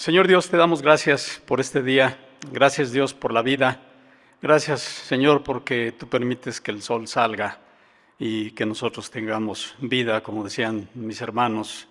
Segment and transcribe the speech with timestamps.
[0.00, 2.16] Señor Dios, te damos gracias por este día.
[2.50, 3.82] Gracias Dios por la vida.
[4.40, 7.58] Gracias Señor porque tú permites que el sol salga
[8.18, 11.86] y que nosotros tengamos vida, como decían mis hermanos,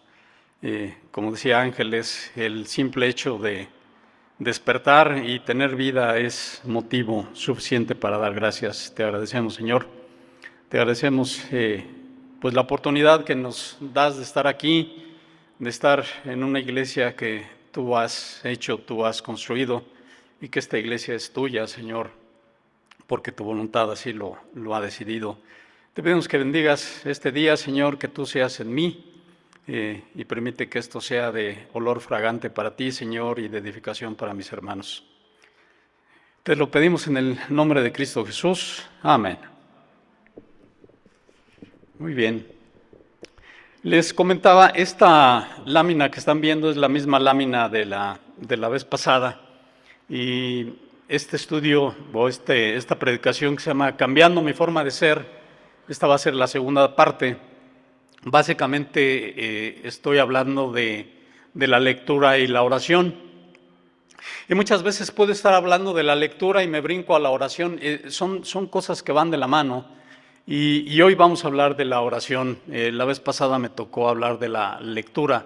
[0.63, 3.67] eh, como decía Ángeles, el simple hecho de
[4.39, 8.91] despertar y tener vida es motivo suficiente para dar gracias.
[8.95, 9.85] Te agradecemos Señor.
[10.67, 11.85] Te agradecemos eh,
[12.41, 15.13] pues la oportunidad que nos das de estar aquí,
[15.59, 19.83] de estar en una iglesia que tú has hecho, tú has construido
[20.41, 22.11] y que esta iglesia es tuya, Señor,
[23.07, 24.37] porque tu voluntad así lo,
[24.73, 25.37] ha decidido.
[25.93, 29.05] Te pedimos que bendigas este día, Señor, que tú seas en mí
[29.67, 34.15] eh, y permite que esto sea de olor fragante para ti, Señor, y de edificación
[34.15, 35.03] para mis hermanos.
[36.43, 38.83] Te lo pedimos en el nombre de Cristo Jesús.
[39.03, 39.37] Amén.
[41.97, 42.58] Muy bien.
[43.81, 48.67] Les comentaba, esta lámina que están viendo es la misma lámina de la, de la
[48.67, 49.39] vez pasada
[50.09, 50.73] y
[51.07, 55.25] este estudio o este, esta predicación que se llama Cambiando mi forma de ser,
[55.87, 57.37] esta va a ser la segunda parte.
[58.23, 58.99] Básicamente
[59.37, 61.13] eh, estoy hablando de,
[61.53, 63.15] de la lectura y la oración.
[64.49, 67.79] Y muchas veces puedo estar hablando de la lectura y me brinco a la oración.
[67.81, 69.98] Eh, son, son cosas que van de la mano.
[70.51, 72.57] Y, hoy vamos a hablar de la oración.
[72.71, 75.45] Eh, la vez pasada me tocó hablar de la lectura,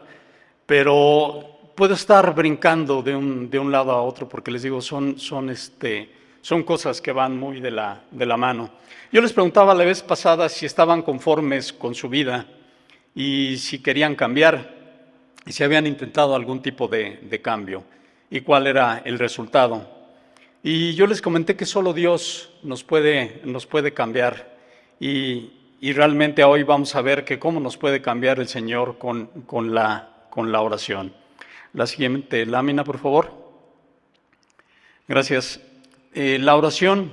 [0.66, 5.20] pero puedo estar brincando de un, de un lado a otro porque les digo, son,
[5.20, 6.10] son, este,
[6.40, 8.70] son cosas que van muy de la, de la mano.
[9.12, 12.46] Yo les preguntaba la vez pasada si estaban conformes con su vida
[13.14, 14.74] y si querían cambiar
[15.46, 17.84] y si habían intentado algún tipo de, de cambio
[18.30, 19.86] y cuál era el resultado.
[20.64, 24.53] Y yo les comenté que solo Dios nos puede, nos puede cambiar
[25.00, 25.52] y,
[25.94, 30.28] realmente hoy vamos a ver que cómo nos puede cambiar el Señor con, con, la,
[30.30, 31.14] con la oración.
[31.74, 33.32] La siguiente lámina, por favor.
[35.08, 35.60] Gracias.
[36.14, 37.12] Eh, la oración,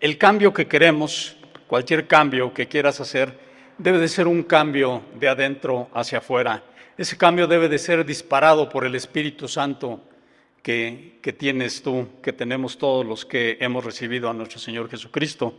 [0.00, 1.36] el cambio que queremos,
[1.66, 3.38] cualquier cambio que quieras hacer,
[3.78, 6.62] debe de ser un cambio de adentro hacia afuera.
[6.98, 10.00] Ese cambio debe de ser disparado por el Espíritu Santo
[10.62, 15.54] que, que tienes tú, que tenemos todos los que hemos recibido a nuestro Señor Jesucristo.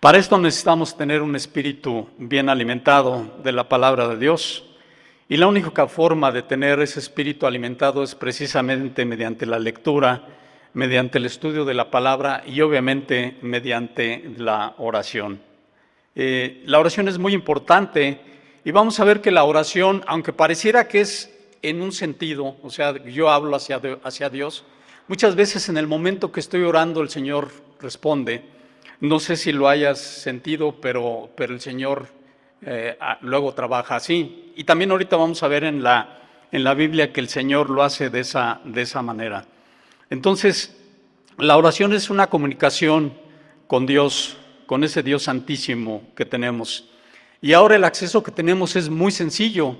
[0.00, 4.64] Para esto necesitamos tener un espíritu bien alimentado de la palabra de Dios.
[5.28, 10.22] Y la única forma de tener ese espíritu alimentado es precisamente mediante la lectura,
[10.74, 15.40] mediante el estudio de la palabra y obviamente mediante la oración.
[16.14, 18.20] Eh, la oración es muy importante
[18.64, 22.70] y vamos a ver que la oración, aunque pareciera que es en un sentido, o
[22.70, 24.64] sea, yo hablo hacia, hacia Dios,
[25.08, 27.50] muchas veces en el momento que estoy orando el Señor
[27.80, 28.55] responde.
[29.00, 32.08] No sé si lo hayas sentido, pero, pero el Señor
[32.62, 34.52] eh, luego trabaja así.
[34.56, 36.18] Y también ahorita vamos a ver en la,
[36.50, 39.44] en la Biblia que el Señor lo hace de esa, de esa manera.
[40.08, 40.76] Entonces,
[41.36, 43.12] la oración es una comunicación
[43.66, 46.88] con Dios, con ese Dios santísimo que tenemos.
[47.42, 49.76] Y ahora el acceso que tenemos es muy sencillo.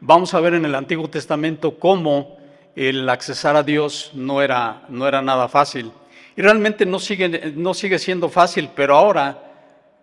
[0.00, 2.38] Vamos a ver en el Antiguo Testamento cómo
[2.76, 5.90] el accesar a Dios no era, no era nada fácil.
[6.36, 9.38] Y realmente no sigue, no sigue siendo fácil, pero ahora,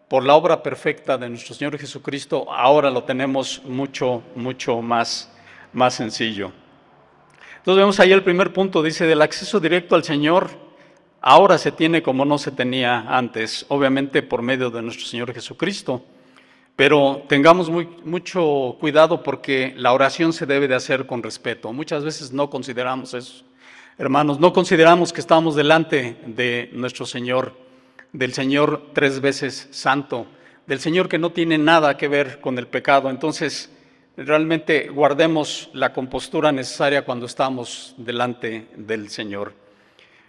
[0.07, 5.31] por la obra perfecta de nuestro Señor Jesucristo, ahora lo tenemos mucho, mucho más,
[5.73, 6.51] más sencillo.
[7.57, 10.49] Entonces vemos ahí el primer punto, dice, del acceso directo al Señor,
[11.21, 16.03] ahora se tiene como no se tenía antes, obviamente por medio de nuestro Señor Jesucristo.
[16.77, 21.73] Pero tengamos muy, mucho cuidado porque la oración se debe de hacer con respeto.
[21.73, 23.43] Muchas veces no consideramos eso.
[23.99, 27.57] Hermanos, no consideramos que estamos delante de nuestro Señor,
[28.13, 30.27] del Señor tres veces santo,
[30.67, 33.09] del Señor que no tiene nada que ver con el pecado.
[33.09, 33.71] Entonces,
[34.15, 39.53] realmente guardemos la compostura necesaria cuando estamos delante del Señor.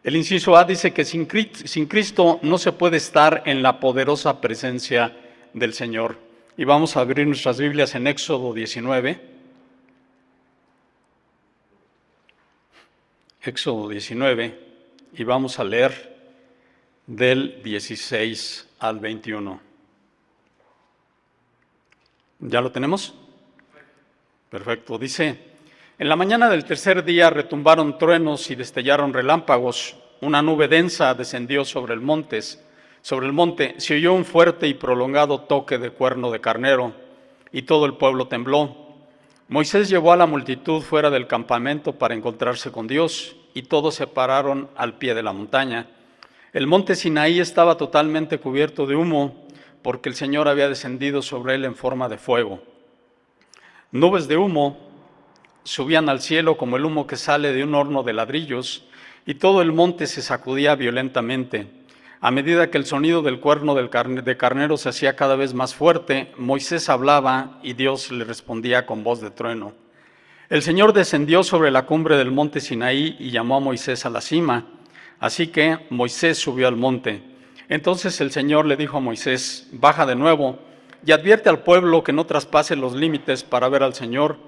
[0.02, 5.14] El inciso A dice que sin Cristo no se puede estar en la poderosa presencia
[5.52, 6.16] del Señor.
[6.56, 9.37] Y vamos a abrir nuestras Biblias en Éxodo 19.
[13.48, 14.58] Éxodo 19
[15.14, 16.16] y vamos a leer
[17.06, 19.60] del 16 al 21.
[22.40, 23.14] ¿Ya lo tenemos?
[24.50, 24.98] Perfecto.
[24.98, 25.38] Dice,
[25.98, 29.96] en la mañana del tercer día retumbaron truenos y destellaron relámpagos.
[30.20, 32.62] Una nube densa descendió sobre el montes.
[33.00, 36.92] Sobre el monte se oyó un fuerte y prolongado toque de cuerno de carnero
[37.50, 38.87] y todo el pueblo tembló.
[39.50, 44.06] Moisés llevó a la multitud fuera del campamento para encontrarse con Dios y todos se
[44.06, 45.88] pararon al pie de la montaña.
[46.52, 49.46] El monte Sinaí estaba totalmente cubierto de humo
[49.80, 52.62] porque el Señor había descendido sobre él en forma de fuego.
[53.90, 54.76] Nubes de humo
[55.64, 58.84] subían al cielo como el humo que sale de un horno de ladrillos,
[59.24, 61.77] y todo el monte se sacudía violentamente.
[62.20, 63.90] A medida que el sonido del cuerno del
[64.24, 69.04] de carnero se hacía cada vez más fuerte, Moisés hablaba y Dios le respondía con
[69.04, 69.72] voz de trueno.
[70.48, 74.20] El Señor descendió sobre la cumbre del monte Sinaí y llamó a Moisés a la
[74.20, 74.66] cima.
[75.20, 77.22] Así que Moisés subió al monte.
[77.68, 80.58] Entonces el Señor le dijo a Moisés, baja de nuevo
[81.06, 84.38] y advierte al pueblo que no traspase los límites para ver al Señor,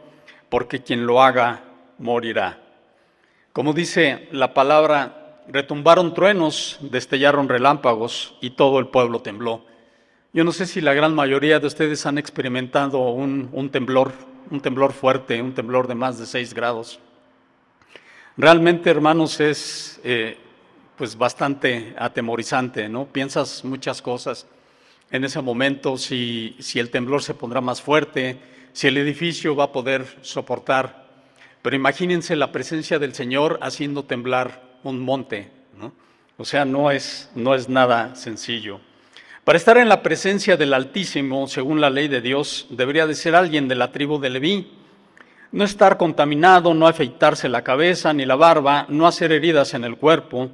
[0.49, 1.63] porque quien lo haga
[1.99, 2.59] morirá.
[3.53, 5.20] Como dice la palabra,
[5.51, 9.65] retumbaron truenos, destellaron relámpagos y todo el pueblo tembló.
[10.33, 14.13] Yo no sé si la gran mayoría de ustedes han experimentado un, temblor,
[14.51, 17.01] un temblor fuerte, un temblor de más de 6 grados.
[18.37, 20.39] Realmente, hermanos, es eh,
[20.97, 23.07] pues bastante atemorizante, ¿no?
[23.07, 24.47] Piensas muchas cosas
[25.11, 28.39] en ese momento, si, si el temblor se pondrá más fuerte,
[28.73, 31.09] si el edificio va a poder soportar.
[31.63, 35.51] Pero imagínense la presencia del Señor haciendo temblar un monte.
[36.37, 38.81] O sea, no es, no es nada sencillo.
[39.45, 43.35] Para estar en la presencia del Altísimo, según la ley de Dios, debería de ser
[43.35, 44.73] alguien de la tribu de Leví.
[45.53, 49.97] No estar contaminado, no afeitarse la cabeza ni la barba, no hacer heridas en el
[49.97, 50.51] cuerpo,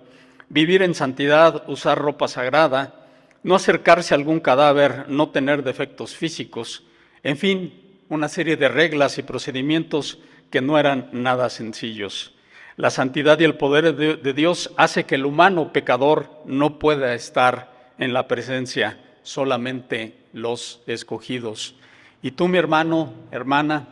[0.48, 3.06] vivir en santidad, usar ropa sagrada,
[3.42, 6.82] no acercarse a algún cadáver, no tener defectos físicos,
[7.22, 7.74] en fin,
[8.08, 10.18] una serie de reglas y procedimientos
[10.50, 12.35] que no eran nada sencillos.
[12.76, 17.72] La santidad y el poder de Dios hace que el humano pecador no pueda estar
[17.98, 21.74] en la presencia, solamente los escogidos.
[22.22, 23.88] Y tú, mi hermano, hermana,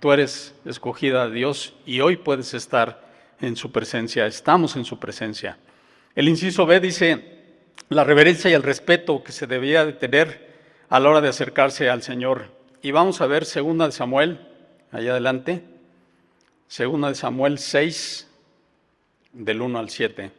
[0.00, 3.04] tú eres escogida de Dios y hoy puedes estar
[3.40, 5.58] en su presencia, estamos en su presencia.
[6.14, 7.34] El inciso B dice
[7.88, 10.54] la reverencia y el respeto que se debía de tener
[10.88, 12.46] a la hora de acercarse al Señor.
[12.82, 14.40] Y vamos a ver segunda de Samuel,
[14.92, 15.64] allá adelante,
[16.68, 18.28] segunda de Samuel 6,
[19.32, 20.30] del 1 al 7.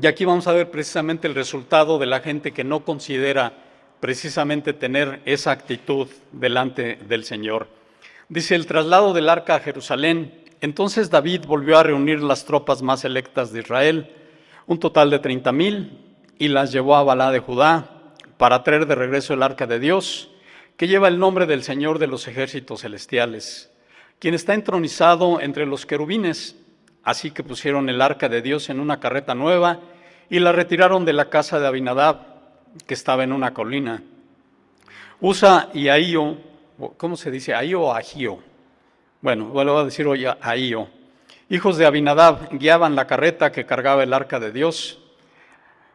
[0.00, 3.52] Y aquí vamos a ver precisamente el resultado de la gente que no considera
[4.00, 7.68] precisamente tener esa actitud delante del Señor.
[8.28, 13.00] Dice el traslado del arca a Jerusalén entonces David volvió a reunir las tropas más
[13.00, 14.10] selectas de Israel,
[14.66, 16.00] un total de treinta mil,
[16.38, 17.90] y las llevó a Balá de Judá
[18.36, 20.30] para traer de regreso el arca de Dios,
[20.76, 23.70] que lleva el nombre del Señor de los ejércitos celestiales,
[24.18, 26.56] quien está entronizado entre los querubines.
[27.02, 29.80] Así que pusieron el arca de Dios en una carreta nueva
[30.28, 32.20] y la retiraron de la casa de Abinadab,
[32.86, 34.02] que estaba en una colina.
[35.20, 36.36] Usa y Ahío,
[36.96, 37.54] ¿cómo se dice?
[37.54, 38.40] Ahío o Agío
[39.26, 40.88] bueno, vuelvo a decir hoy a Io.
[41.48, 45.02] Hijos de Abinadab guiaban la carreta que cargaba el arca de Dios.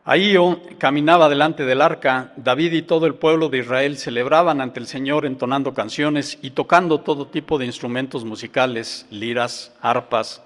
[0.03, 2.33] Ahío caminaba delante del arca.
[2.36, 7.01] David y todo el pueblo de Israel celebraban ante el Señor entonando canciones y tocando
[7.01, 10.42] todo tipo de instrumentos musicales, liras, arpas,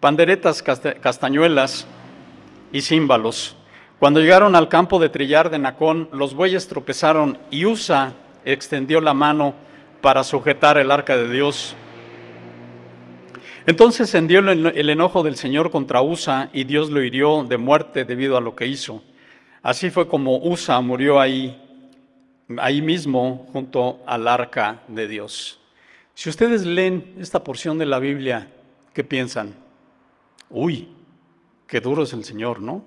[0.00, 1.86] panderetas, castañuelas
[2.72, 3.56] y címbalos.
[3.98, 8.14] Cuando llegaron al campo de trillar de Nacón, los bueyes tropezaron y Usa
[8.46, 9.54] extendió la mano
[10.00, 11.76] para sujetar el arca de Dios
[13.66, 18.36] entonces encendió el enojo del Señor contra Usa y Dios lo hirió de muerte debido
[18.36, 19.02] a lo que hizo.
[19.62, 21.58] Así fue como Usa murió ahí,
[22.58, 25.58] ahí mismo junto al arca de Dios.
[26.14, 28.48] Si ustedes leen esta porción de la Biblia,
[28.92, 29.54] ¿qué piensan?
[30.50, 30.88] Uy,
[31.66, 32.84] qué duro es el Señor, ¿no?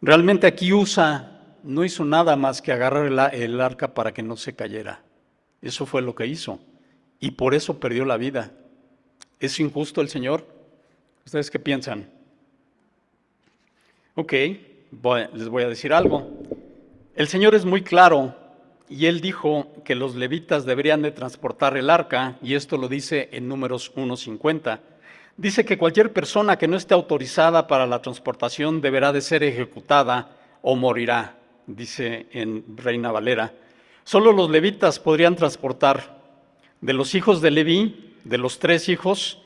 [0.00, 4.54] Realmente aquí Usa no hizo nada más que agarrar el arca para que no se
[4.54, 5.02] cayera.
[5.60, 6.60] Eso fue lo que hizo.
[7.18, 8.52] Y por eso perdió la vida.
[9.40, 10.46] ¿Es injusto el Señor?
[11.24, 12.10] ¿Ustedes qué piensan?
[14.14, 14.32] Ok,
[15.32, 16.30] les voy a decir algo.
[17.16, 18.34] El Señor es muy claro
[18.90, 23.30] y Él dijo que los levitas deberían de transportar el arca y esto lo dice
[23.32, 24.80] en números 1.50.
[25.38, 30.36] Dice que cualquier persona que no esté autorizada para la transportación deberá de ser ejecutada
[30.60, 33.54] o morirá, dice en Reina Valera.
[34.04, 36.20] Solo los levitas podrían transportar.
[36.82, 39.40] De los hijos de Leví, de los tres hijos,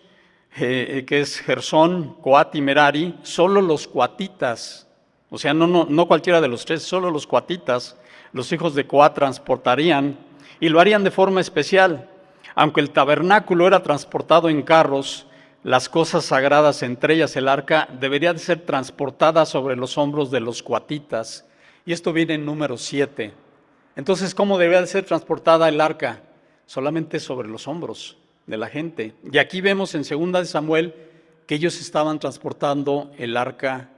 [0.57, 4.87] eh, eh, que es Gersón, Coat y Merari, solo los cuatitas,
[5.31, 7.97] o sea, no, cualquiera de los tres, solo los cuatitas,
[8.33, 10.17] los hijos de Coat transportarían
[10.61, 12.09] y lo harían de forma especial.
[12.55, 15.27] Aunque el tabernáculo era transportado en carros,
[15.65, 20.39] las cosas sagradas, entre ellas el arca, debería de ser transportada sobre los hombros de
[20.39, 21.45] los cuatitas.
[21.85, 23.33] Y esto viene en número 7.
[23.97, 26.21] Entonces, ¿cómo debería de ser transportada el arca?
[26.67, 29.15] Solamente sobre los hombros de la gente.
[29.31, 30.95] Y aquí vemos en segunda de Samuel
[31.47, 33.91] que ellos estaban transportando el arca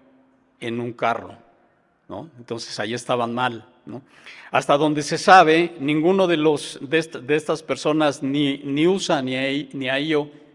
[0.60, 1.36] en un carro,
[2.08, 2.30] ¿no?
[2.38, 3.66] Entonces ahí estaban mal.
[4.50, 6.98] Hasta donde se sabe, ninguno de, los, de,
[7.36, 9.88] estas personas, ni, Usa ni, ni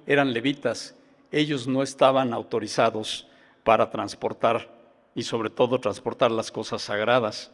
[0.06, 0.96] eran levitas.
[1.32, 3.28] Ellos no estaban autorizados
[3.64, 4.70] para transportar
[5.16, 7.52] y sobre todo transportar las cosas sagradas.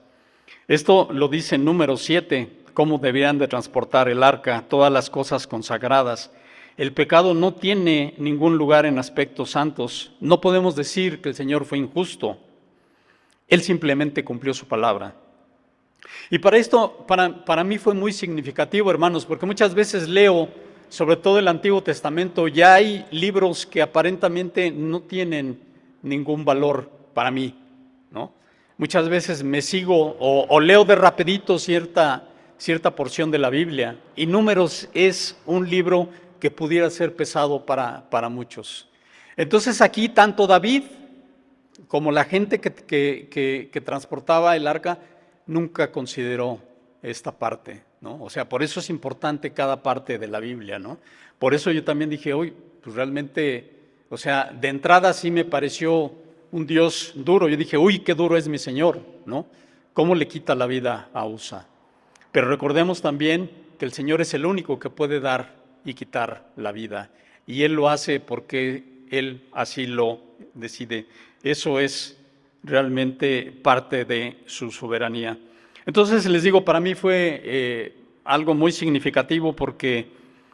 [0.68, 5.48] Esto lo dice en número 7, cómo debían de transportar el arca, todas las cosas
[5.48, 6.30] consagradas.
[6.78, 10.12] El pecado no tiene ningún lugar en aspectos santos.
[10.20, 12.38] No podemos decir que el Señor fue injusto.
[13.48, 15.16] Él simplemente cumplió su palabra.
[16.30, 20.48] Y para esto, para, para mí fue muy significativo, hermanos, porque muchas veces leo,
[20.88, 25.60] sobre todo el Antiguo Testamento, ya hay libros que aparentemente no tienen
[26.04, 27.56] ningún valor para mí,
[28.12, 28.38] ¿no?
[28.78, 32.27] Muchas veces me sigo o, leo de rapidito cierta,
[32.58, 36.10] cierta porción de la Biblia y Números es un libro
[36.40, 38.88] que pudiera ser pesado para, para muchos.
[39.36, 40.84] Entonces aquí tanto David
[41.88, 45.00] como la gente que, que, que, transportaba el arca
[45.46, 46.60] nunca consideró
[47.02, 48.22] esta parte, ¿no?
[48.22, 50.98] O sea, por eso es importante cada parte de la Biblia, ¿no?
[51.40, 53.72] Por eso yo también dije, hoy, pues realmente,
[54.10, 56.12] o sea, de entrada sí me pareció
[56.52, 57.48] un Dios duro.
[57.48, 59.46] Yo dije, uy, qué duro es mi Señor, ¿no?
[59.94, 61.68] ¿Cómo le quita la vida a Usa?
[62.38, 66.72] Pero recordemos también que el Señor es el único que puede dar y quitar la
[66.72, 67.10] vida.
[67.48, 70.22] Y Él lo hace porque Él así lo
[70.54, 71.08] decide.
[71.42, 72.16] Eso es
[72.62, 75.36] realmente parte de su soberanía.
[75.88, 80.06] Entonces les digo, para mí fue eh, algo muy significativo porque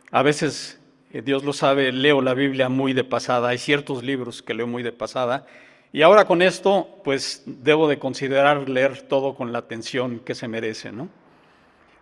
[0.10, 0.80] a veces,
[1.12, 3.50] eh, Dios lo sabe, leo la Biblia muy de pasada.
[3.50, 5.46] Hay ciertos libros que leo muy de pasada
[5.92, 10.48] y ahora con esto, pues debo de considerar leer todo con la atención que se
[10.48, 10.94] merece.
[10.94, 11.10] ¿no?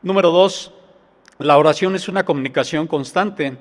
[0.04, 0.74] Número dos,
[1.38, 3.58] la oración es una comunicación constante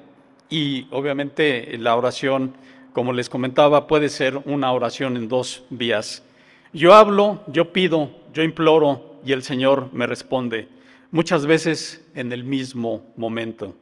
[0.48, 2.54] y obviamente la oración,
[2.94, 6.22] como les comentaba, puede ser una oración en dos vías.
[6.72, 10.68] Yo hablo, yo pido, yo imploro y el Señor me responde,
[11.10, 13.74] muchas veces en el mismo momento.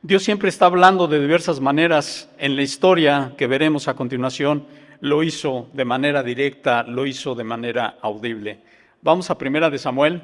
[0.00, 4.64] Dios siempre está hablando de diversas maneras en la historia que veremos a continuación
[5.00, 8.60] lo hizo de manera directa, lo hizo de manera audible.
[9.02, 10.22] Vamos a Primera de Samuel,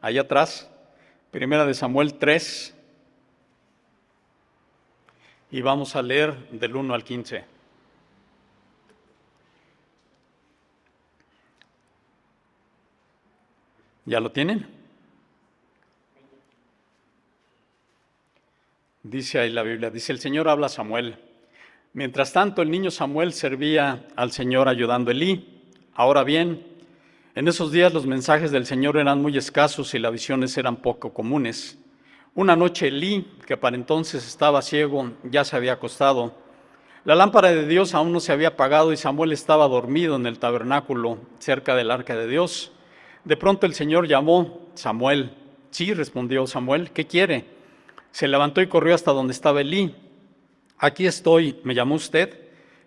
[0.00, 0.70] allá atrás,
[1.30, 2.74] Primera de Samuel 3,
[5.50, 7.44] y vamos a leer del 1 al 15.
[14.06, 14.66] ¿Ya lo tienen?
[19.02, 21.18] Dice ahí la Biblia, dice el Señor habla a Samuel.
[21.92, 25.62] Mientras tanto, el niño Samuel servía al Señor ayudando a Elí.
[25.94, 26.77] Ahora bien,
[27.38, 31.14] en esos días los mensajes del Señor eran muy escasos y las visiones eran poco
[31.14, 31.78] comunes.
[32.34, 36.34] Una noche Elí, que para entonces estaba ciego, ya se había acostado.
[37.04, 40.40] La lámpara de Dios aún no se había apagado y Samuel estaba dormido en el
[40.40, 42.72] tabernáculo cerca del arca de Dios.
[43.22, 45.30] De pronto el Señor llamó, Samuel.
[45.70, 47.44] Sí, respondió Samuel, ¿qué quiere?
[48.10, 49.94] Se levantó y corrió hasta donde estaba Elí
[50.76, 52.36] aquí estoy, ¿me llamó usted?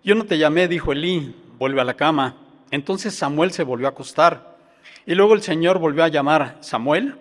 [0.04, 2.36] Yo no te llamé, dijo Elí, vuelve a la cama.
[2.72, 4.58] Entonces Samuel se volvió a acostar.
[5.06, 7.16] Y luego el Señor volvió a llamar, Samuel.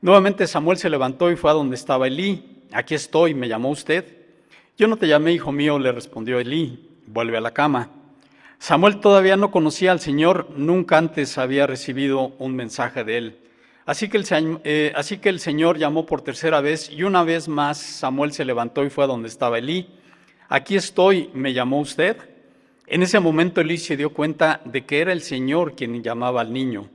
[0.00, 2.64] Nuevamente Samuel se levantó y fue a donde estaba Elí.
[2.72, 4.04] Aquí estoy, ¿me llamó usted?
[4.76, 7.90] Yo no te llamé, hijo mío, le respondió Elí, vuelve a la cama.
[8.58, 13.38] Samuel todavía no conocía al Señor, nunca antes había recibido un mensaje de él.
[13.86, 14.26] Así que, el,
[14.64, 18.44] eh, así que el Señor llamó por tercera vez y una vez más Samuel se
[18.44, 19.88] levantó y fue a donde estaba Elí.
[20.48, 22.18] Aquí estoy, ¿me llamó usted?
[22.90, 26.54] En ese momento Elí se dio cuenta de que era el Señor quien llamaba al
[26.54, 26.88] niño.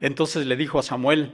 [0.00, 1.32] Entonces le dijo a Samuel,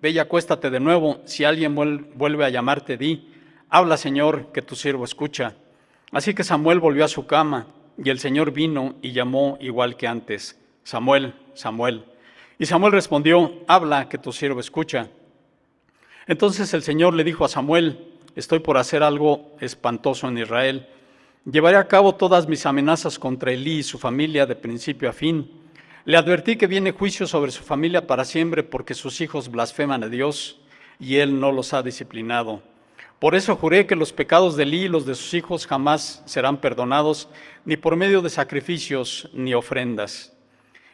[0.00, 3.28] ve y acuéstate de nuevo, si alguien vuelve a llamarte, di,
[3.68, 5.54] habla Señor, que tu siervo escucha.
[6.12, 7.66] Así que Samuel volvió a su cama
[8.02, 12.06] y el Señor vino y llamó igual que antes, Samuel, Samuel.
[12.58, 15.10] Y Samuel respondió, habla, que tu siervo escucha.
[16.26, 20.86] Entonces el Señor le dijo a Samuel, estoy por hacer algo espantoso en Israel.
[21.44, 25.50] Llevaré a cabo todas mis amenazas contra Elí y su familia de principio a fin.
[26.04, 30.08] Le advertí que viene juicio sobre su familia para siempre porque sus hijos blasfeman a
[30.08, 30.60] Dios
[31.00, 32.62] y él no los ha disciplinado.
[33.18, 36.58] Por eso juré que los pecados de Elí y los de sus hijos jamás serán
[36.58, 37.28] perdonados,
[37.64, 40.32] ni por medio de sacrificios ni ofrendas.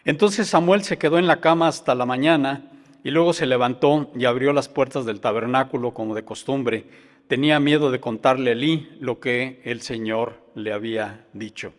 [0.07, 2.71] Entonces Samuel se quedó en la cama hasta la mañana
[3.05, 6.87] y luego se levantó y abrió las puertas del tabernáculo como de costumbre.
[7.29, 11.75] Tenía miedo de contarle a Elí lo que el Señor le había dicho.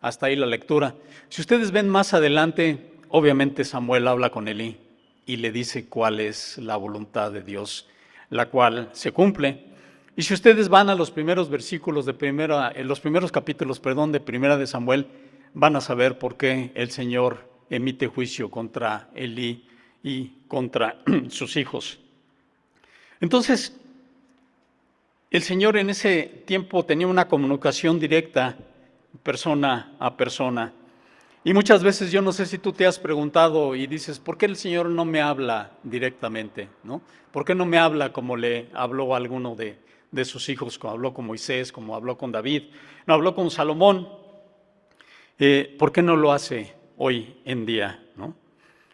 [0.00, 0.94] Hasta ahí la lectura.
[1.28, 4.78] Si ustedes ven más adelante, obviamente Samuel habla con Elí
[5.26, 7.86] y le dice cuál es la voluntad de Dios,
[8.30, 9.66] la cual se cumple.
[10.16, 14.10] Y si ustedes van a los primeros versículos de primera, en los primeros capítulos, perdón,
[14.10, 15.06] de primera de Samuel,
[15.52, 19.66] van a saber por qué el Señor emite juicio contra Elí
[20.02, 21.98] y contra sus hijos.
[23.20, 23.76] Entonces,
[25.36, 28.56] el Señor en ese tiempo tenía una comunicación directa,
[29.24, 30.72] persona a persona.
[31.42, 34.46] Y muchas veces yo no sé si tú te has preguntado y dices, ¿por qué
[34.46, 36.68] el Señor no me habla directamente?
[36.84, 37.02] ¿no?
[37.32, 39.76] ¿Por qué no me habla como le habló a alguno de,
[40.12, 42.66] de sus hijos, como habló con Moisés, como habló con David,
[43.04, 44.08] no habló con Salomón?
[45.40, 48.04] Eh, ¿Por qué no lo hace hoy en día?
[48.14, 48.36] ¿no?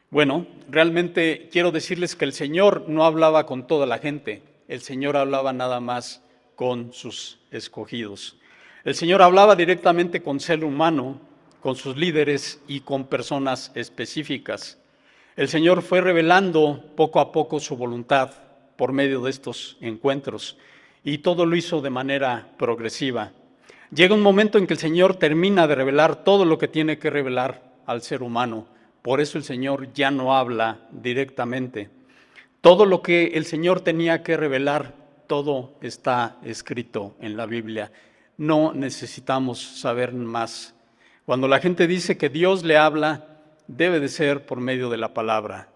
[0.09, 5.19] Bueno, realmente quiero decirles que el Señor no hablaba con toda la gente, el Señor
[5.19, 6.23] hablaba nada más
[6.61, 8.37] con sus escogidos.
[8.85, 11.19] El Señor hablaba directamente con ser humano,
[11.63, 14.79] con sus líderes y con personas específicas.
[15.37, 18.33] El Señor fue revelando poco a poco su voluntad
[18.77, 20.59] por medio de estos encuentros
[21.03, 23.33] y todo lo hizo de manera progresiva.
[23.91, 27.09] Llega un momento en que el Señor termina de revelar todo lo que tiene que
[27.09, 28.67] revelar al ser humano
[29.03, 31.89] por eso el Señor ya no habla directamente.
[32.61, 34.95] Todo lo que el Señor tenía que revelar,
[35.31, 37.93] todo está escrito en la Biblia.
[38.37, 40.75] No necesitamos saber más.
[41.25, 45.15] Cuando la gente dice que Dios le habla, debe de ser por medio de la
[45.15, 45.69] palabra.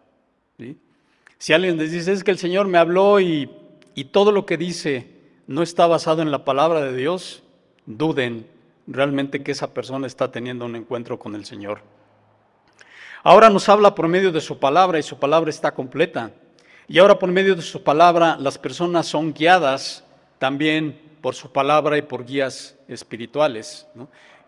[1.39, 3.49] Si alguien les dice es que el Señor me habló y,
[3.95, 5.07] y todo lo que dice
[5.47, 7.45] no está basado en la palabra de Dios,
[7.87, 8.49] duden
[8.89, 11.79] realmente que esa persona está teniendo un encuentro con el Señor.
[13.23, 16.33] Ahora nos habla por medio de su palabra y su palabra está completa.
[16.87, 20.05] Y ahora por medio de su palabra las personas son guiadas
[20.39, 23.87] también por su palabra y por guías espirituales.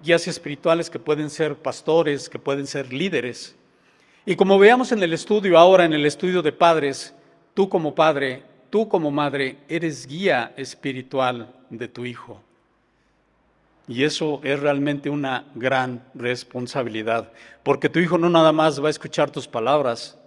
[0.02, 3.56] Guías espirituales que pueden ser pastores, que pueden ser líderes.
[4.26, 7.14] Y como veamos en el estudio ahora, en el estudio de padres,
[7.54, 12.42] tú como padre, tú como madre, eres guía espiritual de tu hijo.
[13.88, 18.90] Y eso es realmente una gran responsabilidad, porque tu hijo no nada más va a
[18.90, 20.18] escuchar tus palabras,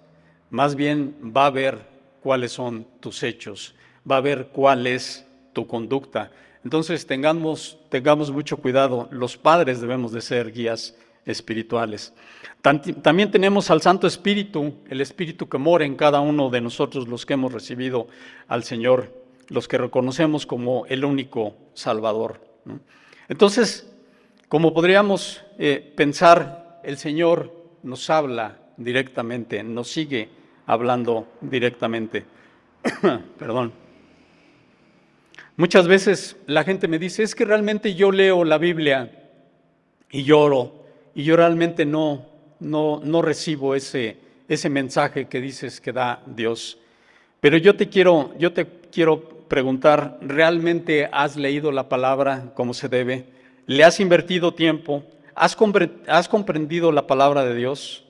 [0.49, 3.75] más bien va a ver cuáles son tus hechos,
[4.09, 6.31] va a ver cuál es tu conducta.
[6.63, 10.95] Entonces tengamos, tengamos mucho cuidado, los padres debemos de ser guías
[11.25, 12.13] espirituales.
[12.61, 17.25] También tenemos al Santo Espíritu, el Espíritu que mora en cada uno de nosotros, los
[17.25, 18.07] que hemos recibido
[18.47, 19.13] al Señor,
[19.47, 22.41] los que reconocemos como el único Salvador.
[23.29, 23.89] Entonces,
[24.49, 27.53] como podríamos eh, pensar, el Señor
[27.83, 30.29] nos habla directamente, nos sigue
[30.69, 32.25] hablando directamente.
[33.39, 33.73] Perdón.
[35.57, 39.11] Muchas veces la gente me dice, es que realmente yo leo la Biblia
[40.11, 42.27] y lloro, y yo realmente no,
[42.59, 46.77] no, no recibo ese, ese mensaje que dices que da Dios.
[47.39, 52.89] Pero yo te quiero, yo te quiero preguntar, ¿realmente has leído la palabra como se
[52.89, 53.25] debe?
[53.65, 55.03] ¿Le has invertido tiempo?
[55.33, 58.05] ¿Has, comprendido la palabra de Dios?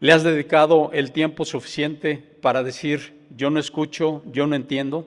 [0.00, 5.06] ¿Le has dedicado el tiempo suficiente para decir, yo no escucho, yo no entiendo?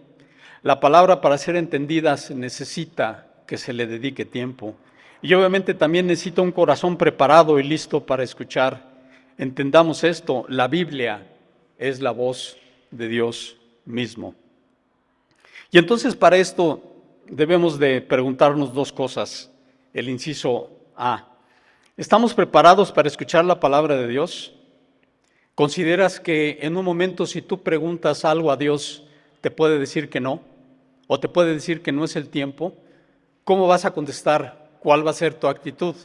[0.61, 4.75] La palabra para ser entendida necesita que se le dedique tiempo.
[5.23, 8.87] Y obviamente también necesita un corazón preparado y listo para escuchar.
[9.39, 11.25] Entendamos esto, la Biblia
[11.79, 12.55] es la voz
[12.91, 14.35] de Dios mismo.
[15.71, 16.83] Y entonces para esto
[17.27, 19.51] debemos de preguntarnos dos cosas.
[19.91, 21.29] El inciso A.
[21.97, 24.53] ¿Estamos preparados para escuchar la palabra de Dios?
[25.55, 29.03] ¿Consideras que en un momento si tú preguntas algo a Dios,
[29.41, 30.41] te puede decir que no?
[31.07, 32.75] ¿O te puede decir que no es el tiempo?
[33.43, 34.69] ¿Cómo vas a contestar?
[34.79, 35.95] ¿Cuál va a ser tu actitud?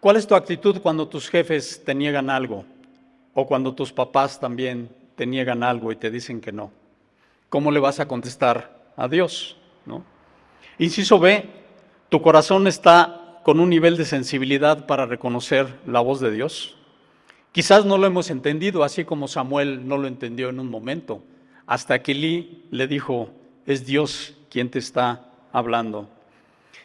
[0.00, 2.64] ¿Cuál es tu actitud cuando tus jefes te niegan algo?
[3.34, 6.72] ¿O cuando tus papás también te niegan algo y te dicen que no?
[7.48, 9.56] ¿Cómo le vas a contestar a Dios.
[9.86, 10.04] ¿no?
[10.78, 11.44] Inciso B,
[12.10, 16.76] tu corazón está con un nivel de sensibilidad para reconocer la voz de Dios.
[17.52, 21.22] Quizás no lo hemos entendido, así como Samuel no lo entendió en un momento,
[21.66, 23.30] hasta que Lee le dijo,
[23.66, 26.08] es Dios quien te está hablando.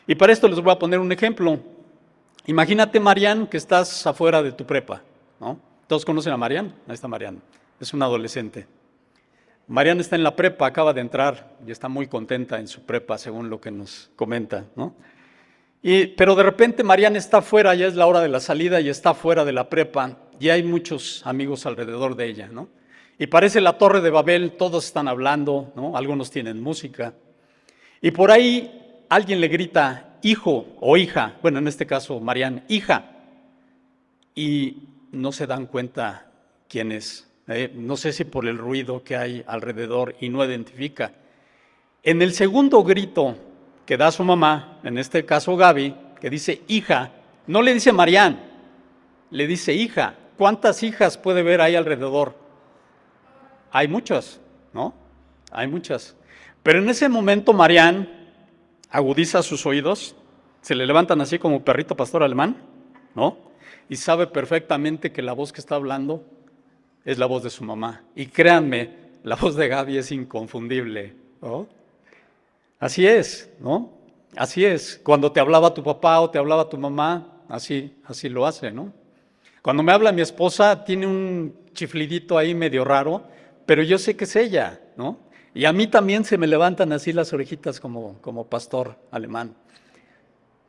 [0.07, 1.59] Y para esto les voy a poner un ejemplo.
[2.47, 5.01] Imagínate, Marian, que estás afuera de tu prepa,
[5.39, 5.59] ¿no?
[5.87, 6.73] ¿Todos conocen a Marian?
[6.87, 7.41] Ahí está Marian,
[7.79, 8.67] es una adolescente.
[9.67, 13.17] Mariana está en la prepa, acaba de entrar y está muy contenta en su prepa,
[13.17, 14.65] según lo que nos comenta.
[15.81, 18.89] Y, pero de repente Mariana está fuera, ya es la hora de la salida y
[18.89, 22.69] está fuera de la prepa y hay muchos amigos alrededor de ella, ¿no?
[23.17, 25.95] Y parece la torre de Babel, todos están hablando, ¿no?
[25.95, 27.13] Algunos tienen música.
[28.01, 33.11] Y por ahí alguien le grita, hijo o hija, bueno, en este caso Mariana, hija.
[34.35, 36.29] Y no se dan cuenta
[36.67, 41.11] quién es eh, no sé si por el ruido que hay alrededor y no identifica.
[42.01, 43.37] En el segundo grito
[43.85, 47.11] que da su mamá, en este caso Gaby, que dice hija,
[47.45, 48.39] no le dice Marián,
[49.29, 50.15] le dice hija.
[50.37, 52.35] ¿Cuántas hijas puede ver ahí alrededor?
[53.71, 54.39] Hay muchas,
[54.73, 54.93] ¿no?
[55.51, 56.15] Hay muchas.
[56.63, 58.09] Pero en ese momento Marián
[58.89, 60.15] agudiza sus oídos,
[60.61, 62.57] se le levantan así como perrito pastor alemán,
[63.13, 63.37] ¿no?
[63.87, 66.23] Y sabe perfectamente que la voz que está hablando
[67.03, 68.03] es la voz de su mamá.
[68.15, 71.67] Y créanme, la voz de Gaby es inconfundible, ¿no?
[72.79, 73.91] Así es, ¿no?
[74.35, 74.99] Así es.
[75.03, 78.91] Cuando te hablaba tu papá o te hablaba tu mamá, así, así lo hace, ¿no?
[79.65, 83.23] Cuando me habla mi esposa, tiene un chiflidito ahí medio raro,
[83.65, 85.17] pero yo sé que es ella, ¿no?
[85.55, 89.55] Y a mí también se me levantan así las orejitas como, como pastor alemán.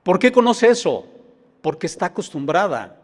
[0.02, 1.06] ¿Por qué conoce eso?
[1.60, 2.98] Porque está acostumbrada,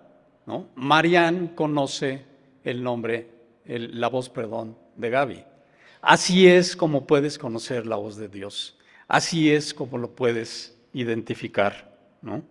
[0.46, 0.68] ¿no?
[0.76, 2.24] Marianne conoce
[2.64, 3.28] el nombre,
[3.66, 5.44] la voz, perdón, de Gaby.
[6.00, 8.78] Así es como puedes conocer la voz de Dios.
[9.08, 12.42] Así es como lo puedes identificar, ¿no?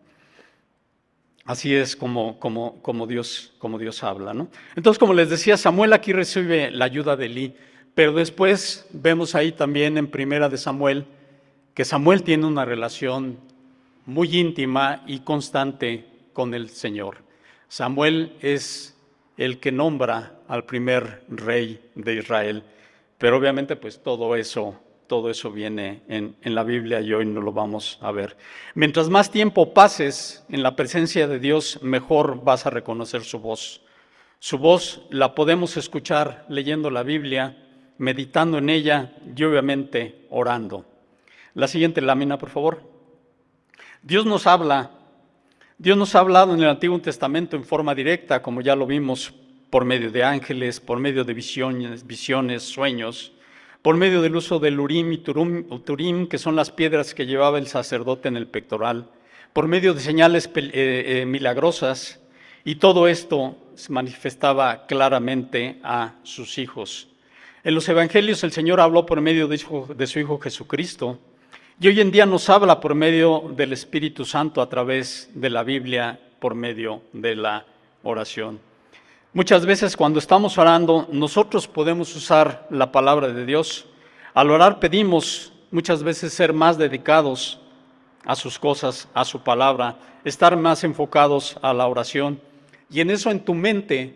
[1.52, 4.48] Así es como, como, como, Dios, como Dios habla, ¿no?
[4.74, 7.54] Entonces, como les decía, Samuel aquí recibe la ayuda de Eli,
[7.94, 11.06] pero después vemos ahí también en Primera de Samuel
[11.74, 13.38] que Samuel tiene una relación
[14.06, 17.18] muy íntima y constante con el Señor.
[17.68, 18.96] Samuel es
[19.36, 22.64] el que nombra al primer rey de Israel,
[23.18, 24.80] pero obviamente pues todo eso
[25.12, 28.38] todo eso viene en, la Biblia y hoy no lo vamos a ver.
[28.76, 33.82] Mientras más tiempo pases en la presencia de Dios, mejor vas a reconocer su voz.
[34.40, 37.58] Su voz la podemos escuchar leyendo la Biblia,
[37.98, 40.86] meditando en ella y obviamente orando.
[41.56, 42.82] La siguiente lámina, por favor.
[44.02, 44.92] Dios nos habla,
[45.78, 49.34] Dios nos ha hablado en el Antiguo Testamento en forma directa, como ya lo vimos,
[49.70, 53.34] por medio de ángeles, por medio de visiones, visiones sueños
[53.82, 57.68] por medio del uso del urim y turim, que son las piedras que llevaba el
[57.68, 59.10] sacerdote en el pectoral,
[59.54, 62.20] por medio de señales eh, eh, milagrosas,
[62.64, 67.08] y todo esto se manifestaba claramente a sus hijos.
[67.64, 71.20] En los evangelios el Señor habló por medio de su Hijo Jesucristo,
[71.80, 75.64] y hoy en día nos habla por medio del Espíritu Santo a través de la
[75.64, 77.66] Biblia, por medio de la
[78.04, 78.71] oración.
[79.34, 83.86] Muchas veces cuando estamos orando, nosotros podemos usar la palabra de Dios.
[84.34, 87.62] Al orar pedimos muchas veces ser más dedicados
[88.26, 92.42] a sus cosas, a su palabra, estar más enfocados a la oración.
[92.90, 94.16] Y en eso en tu mente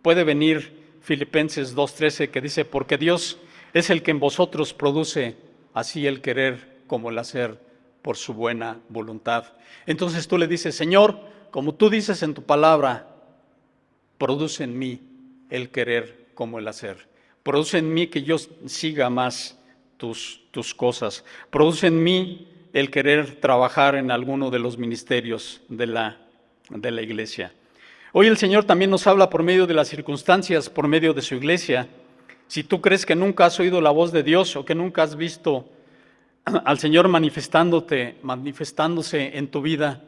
[0.00, 3.36] puede venir Filipenses 2.13 que dice, porque Dios
[3.74, 5.36] es el que en vosotros produce
[5.74, 7.60] así el querer como el hacer
[8.00, 9.44] por su buena voluntad.
[9.84, 13.15] Entonces tú le dices, Señor, como tú dices en tu palabra,
[14.18, 15.00] produce en mí
[15.50, 17.08] el querer como el hacer.
[17.42, 19.58] Produce en mí que yo siga más
[19.96, 21.24] tus, tus cosas.
[21.50, 26.18] Produce en mí el querer trabajar en alguno de los ministerios de la,
[26.68, 27.52] de la iglesia.
[28.12, 31.34] Hoy el Señor también nos habla por medio de las circunstancias, por medio de su
[31.34, 31.88] iglesia.
[32.48, 35.16] Si tú crees que nunca has oído la voz de Dios o que nunca has
[35.16, 35.68] visto
[36.44, 40.02] al Señor manifestándote, manifestándose en tu vida,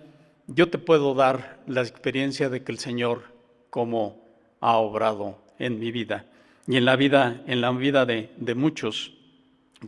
[0.47, 3.38] yo te puedo dar la experiencia de que el Señor
[3.71, 4.17] como
[4.61, 6.27] ha obrado en mi vida
[6.67, 9.13] y en la vida, en la vida de, muchos,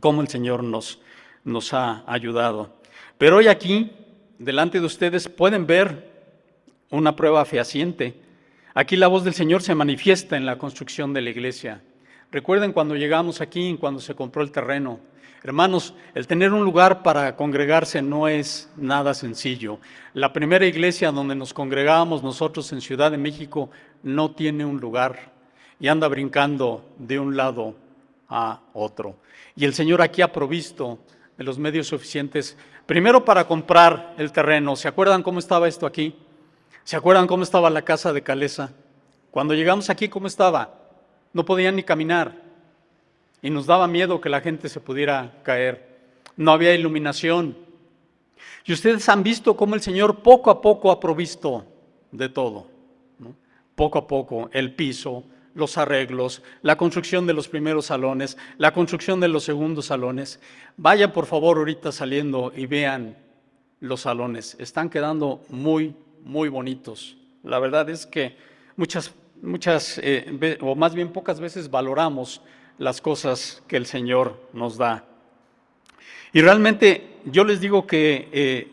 [0.00, 1.00] cómo el Señor nos,
[1.44, 2.74] nos ha ayudado.
[3.18, 3.90] Pero hoy aquí,
[4.38, 6.10] delante de ustedes, pueden ver
[6.90, 8.14] una prueba fehaciente.
[8.74, 11.82] Aquí la voz del Señor se manifiesta en la construcción de la iglesia.
[12.32, 15.00] Recuerden cuando llegamos aquí, cuando se compró el terreno,
[15.42, 19.78] Hermanos, el tener un lugar para congregarse no es nada sencillo.
[20.12, 23.70] La primera iglesia donde nos congregábamos nosotros en Ciudad de México
[24.02, 25.32] no tiene un lugar
[25.78, 27.74] y anda brincando de un lado
[28.28, 29.16] a otro.
[29.56, 30.98] Y el Señor aquí ha provisto
[31.38, 34.76] de los medios suficientes, primero para comprar el terreno.
[34.76, 36.14] ¿Se acuerdan cómo estaba esto aquí?
[36.84, 38.74] ¿Se acuerdan cómo estaba la casa de Calesa?
[39.30, 40.74] Cuando llegamos aquí, ¿cómo estaba?
[41.32, 42.49] No podían ni caminar
[43.42, 45.98] y nos daba miedo que la gente se pudiera caer.
[46.36, 47.56] No había iluminación.
[48.64, 51.64] Y ustedes han visto cómo el Señor poco a poco ha provisto
[52.12, 52.66] de todo.
[53.74, 55.24] Poco a poco, el piso,
[55.54, 60.40] los arreglos, la construcción de los primeros salones, la construcción de los segundos salones.
[60.76, 63.16] Vayan por favor ahorita saliendo y vean
[63.80, 64.56] los salones.
[64.58, 67.16] Están quedando muy, muy bonitos.
[67.42, 68.36] La verdad es que
[68.76, 72.42] muchas, muchas, eh, o más bien pocas veces valoramos
[72.80, 75.04] las cosas que el Señor nos da.
[76.32, 78.68] Y realmente yo les digo que eh,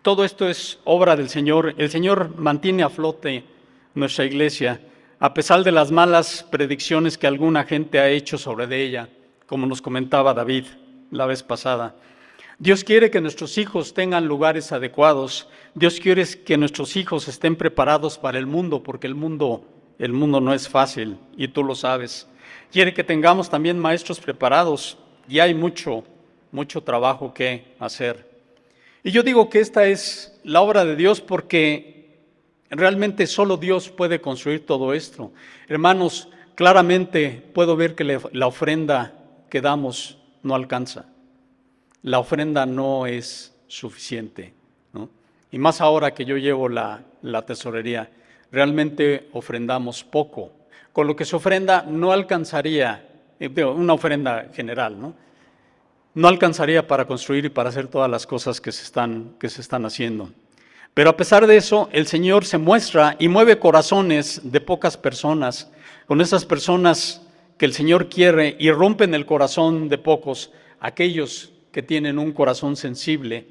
[0.00, 1.74] todo esto es obra del Señor.
[1.76, 3.44] El Señor mantiene a flote
[3.94, 4.80] nuestra iglesia,
[5.20, 9.10] a pesar de las malas predicciones que alguna gente ha hecho sobre ella,
[9.46, 10.64] como nos comentaba David
[11.10, 11.94] la vez pasada.
[12.58, 15.46] Dios quiere que nuestros hijos tengan lugares adecuados.
[15.74, 19.66] Dios quiere que nuestros hijos estén preparados para el mundo, porque el mundo,
[19.98, 22.28] el mundo no es fácil y tú lo sabes.
[22.72, 24.96] Quiere que tengamos también maestros preparados
[25.28, 26.02] y hay mucho,
[26.50, 28.32] mucho trabajo que hacer.
[29.04, 32.20] Y yo digo que esta es la obra de Dios porque
[32.70, 35.32] realmente solo Dios puede construir todo esto.
[35.68, 39.12] Hermanos, claramente puedo ver que la ofrenda
[39.50, 41.06] que damos no alcanza.
[42.02, 44.54] La ofrenda no es suficiente.
[45.50, 48.10] Y más ahora que yo llevo la, la tesorería,
[48.50, 50.61] realmente ofrendamos poco.
[50.92, 53.08] Con lo que se ofrenda no alcanzaría,
[53.40, 55.14] eh, una ofrenda general, ¿no?
[56.14, 59.62] No alcanzaría para construir y para hacer todas las cosas que se están, que se
[59.62, 60.30] están haciendo.
[60.94, 65.70] Pero a pesar de eso, el Señor se muestra y mueve corazones de pocas personas,
[66.06, 67.22] con esas personas
[67.56, 72.76] que el Señor quiere y rompen el corazón de pocos, aquellos que tienen un corazón
[72.76, 73.46] sensible,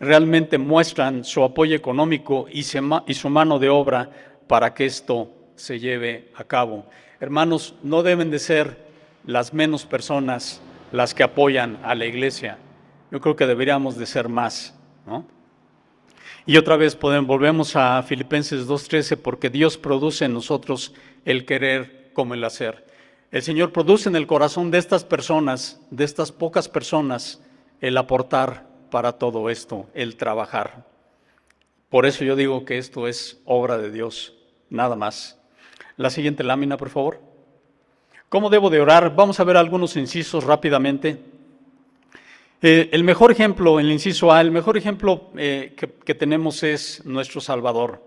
[0.00, 4.10] realmente muestran su apoyo económico y, su mano de obra
[4.48, 5.30] para que esto
[5.62, 6.86] se lleve a cabo.
[7.20, 8.84] Hermanos, no deben de ser
[9.24, 12.58] las menos personas las que apoyan a la iglesia.
[13.12, 14.74] Yo creo que deberíamos de ser más,
[16.46, 20.92] Y otra vez volvemos a Filipenses 2.13, porque Dios produce en nosotros
[21.24, 22.84] el querer como el hacer.
[23.30, 27.40] El Señor produce en el corazón de estas personas, de estas pocas personas,
[27.80, 30.84] el aportar para todo esto, el trabajar.
[31.88, 34.34] Por eso yo digo que esto es obra de Dios,
[34.68, 35.38] nada más.
[36.02, 37.20] La siguiente lámina, por favor.
[38.28, 39.14] ¿Cómo debo de orar?
[39.14, 41.16] Vamos a ver algunos incisos rápidamente.
[42.60, 47.40] Eh, el mejor ejemplo, el inciso A, el mejor ejemplo eh, que, tenemos es nuestro
[47.40, 48.02] Salvador.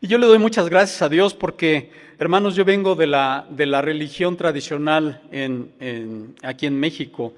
[0.00, 3.66] Y yo le doy muchas gracias a Dios porque, hermanos, yo vengo de la, de
[3.66, 7.34] la religión tradicional en, aquí en México.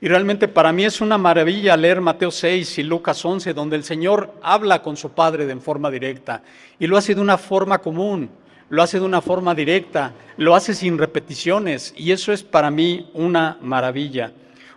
[0.00, 3.84] Y realmente para mí es una maravilla leer Mateo 6 y Lucas 11, donde el
[3.84, 6.42] Señor habla con su Padre de forma directa.
[6.78, 8.30] Y lo hace de una forma común
[8.68, 13.10] lo hace de una forma directa, lo hace sin repeticiones y eso es para mí
[13.14, 14.32] una maravilla.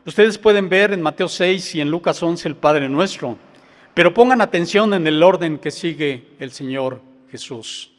[0.05, 3.37] Ustedes pueden ver en Mateo 6 y en Lucas 11 el Padre Nuestro,
[3.93, 7.91] pero pongan atención en el orden que sigue el Señor Jesús.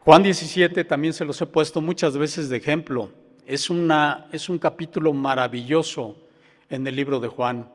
[0.00, 3.10] Juan 17 también se los he puesto muchas veces de ejemplo.
[3.44, 6.16] Es, una, es un capítulo maravilloso
[6.70, 7.68] en el libro de Juan.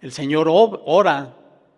[0.00, 1.36] El Señor ora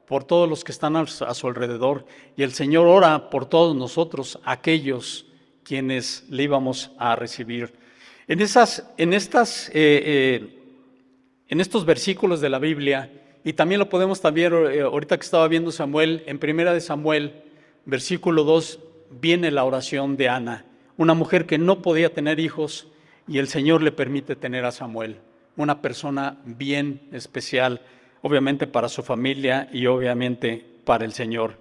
[0.09, 4.41] por todos los que están a su alrededor y el Señor ora por todos nosotros,
[4.43, 5.27] aquellos
[5.63, 7.75] quienes le íbamos a recibir.
[8.27, 10.59] En, esas, en, estas, eh, eh,
[11.49, 13.13] en estos versículos de la Biblia,
[13.45, 17.43] y también lo podemos también, eh, ahorita que estaba viendo Samuel, en primera de Samuel,
[17.85, 20.65] versículo 2, viene la oración de Ana,
[20.97, 22.89] una mujer que no podía tener hijos
[23.27, 25.19] y el Señor le permite tener a Samuel,
[25.57, 27.83] una persona bien especial
[28.23, 31.57] obviamente para su familia y obviamente para el Señor.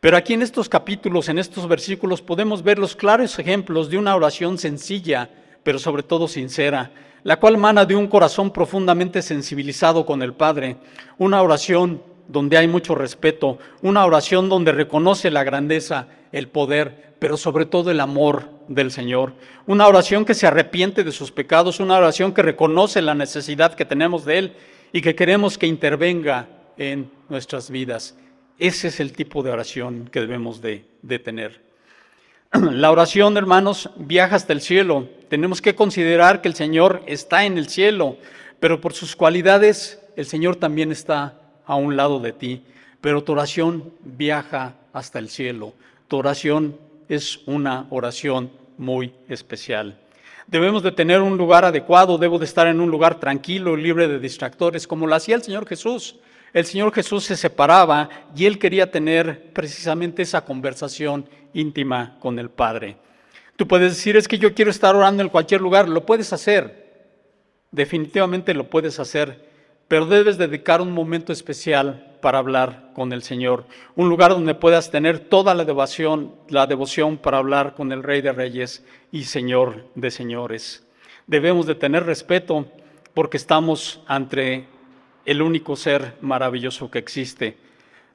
[0.00, 4.14] Pero aquí en estos capítulos, en estos versículos, podemos ver los claros ejemplos de una
[4.14, 5.30] oración sencilla,
[5.62, 10.76] pero sobre todo sincera, la cual mana de un corazón profundamente sensibilizado con el Padre,
[11.16, 17.38] una oración donde hay mucho respeto, una oración donde reconoce la grandeza, el poder, pero
[17.38, 19.32] sobre todo el amor del Señor,
[19.66, 23.86] una oración que se arrepiente de sus pecados, una oración que reconoce la necesidad que
[23.86, 24.56] tenemos de Él
[24.94, 28.16] y que queremos que intervenga en nuestras vidas.
[28.60, 30.84] Ese es el tipo de oración que debemos de,
[31.18, 31.62] tener.
[32.52, 35.08] La oración, hermanos, viaja hasta el cielo.
[35.28, 38.18] Tenemos que considerar que el Señor está en el cielo,
[38.60, 42.62] pero por sus cualidades el Señor también está a un lado de ti.
[43.00, 45.74] Pero tu oración viaja hasta el cielo.
[46.06, 46.78] Tu oración
[47.08, 49.98] es una oración muy especial.
[50.46, 54.18] Debemos de tener un lugar adecuado, debo de estar en un lugar tranquilo, libre de
[54.18, 56.16] distractores, como lo hacía el Señor Jesús.
[56.52, 62.50] El Señor Jesús se separaba y él quería tener precisamente esa conversación íntima con el
[62.50, 62.96] Padre.
[63.56, 67.08] Tú puedes decir, es que yo quiero estar orando en cualquier lugar, lo puedes hacer,
[67.70, 69.48] definitivamente lo puedes hacer,
[69.88, 74.90] pero debes dedicar un momento especial para hablar con el Señor, un lugar donde puedas
[74.90, 78.82] tener toda la devoción, la devoción para hablar con el Rey de Reyes
[79.12, 80.86] y Señor de Señores.
[81.26, 82.66] Debemos de tener respeto
[83.12, 84.64] porque estamos ante
[85.26, 87.58] el único ser maravilloso que existe.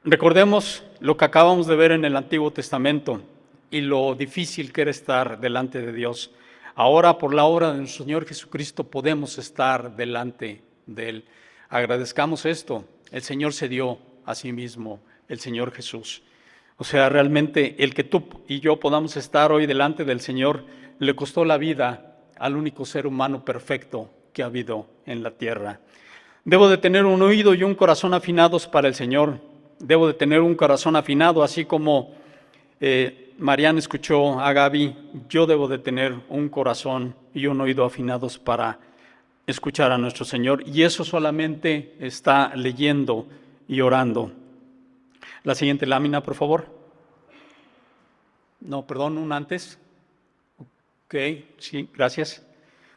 [0.03, 3.21] Recordemos lo que acabamos de ver en el Antiguo Testamento
[3.69, 6.31] y lo difícil que era estar delante de Dios.
[6.73, 11.25] Ahora, por la obra de nuestro Señor Jesucristo, podemos estar delante de Él.
[11.69, 16.21] Agradezcamos esto el Señor se dio a sí mismo, el Señor Jesús.
[16.77, 20.65] O sea, realmente el que tú y yo podamos estar hoy delante del Señor
[20.99, 25.81] le costó la vida al único ser humano perfecto que ha habido en la tierra.
[26.45, 29.39] Debo de tener un oído y un corazón afinados para el Señor.
[29.79, 32.13] Debo de tener un corazón afinado, así como
[32.79, 33.33] eh,
[33.77, 34.95] escuchó a Gaby,
[35.29, 38.79] yo debo de tener un corazón y un oído afinados para
[39.49, 40.63] escuchar a nuestro Señor.
[40.67, 43.27] Y eso solamente está leyendo
[43.67, 44.31] y orando.
[45.43, 46.67] La siguiente lámina, por favor.
[48.62, 49.79] No, perdón, un antes.
[51.05, 51.15] Ok,
[51.57, 52.45] sí, gracias.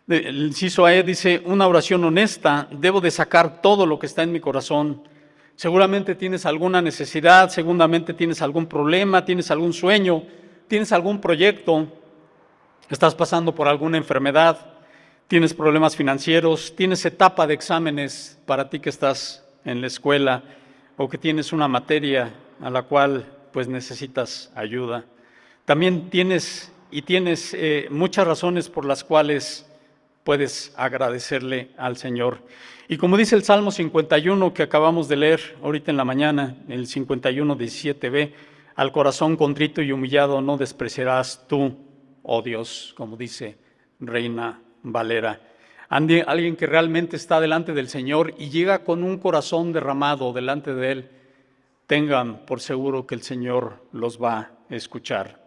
[0.09, 4.33] El inciso A dice, una oración honesta, debo de sacar todo lo que está en
[4.33, 5.03] mi corazón.
[5.55, 10.25] Seguramente tienes alguna necesidad, seguramente tienes algún problema, tienes algún sueño,
[10.67, 11.87] tienes algún proyecto,
[12.91, 14.72] estás pasando por alguna enfermedad,
[15.33, 20.43] tienes problemas financieros, tienes etapa de exámenes para ti que estás en la escuela
[20.99, 25.07] o que tienes una materia a la cual pues necesitas ayuda.
[25.65, 29.67] También tienes y tienes eh, muchas razones por las cuales
[30.23, 32.41] puedes agradecerle al Señor.
[32.87, 36.87] Y como dice el Salmo 51 que acabamos de leer ahorita en la mañana, el
[36.87, 38.33] 51, 17b,
[38.75, 41.75] al corazón contrito y humillado no despreciarás tú,
[42.23, 43.57] oh Dios, como dice
[43.99, 45.41] Reina Valera.
[45.89, 50.93] Alguien que realmente está delante del Señor y llega con un corazón derramado delante de
[50.93, 51.11] Él,
[51.87, 55.43] tengan por seguro que el Señor los va a escuchar.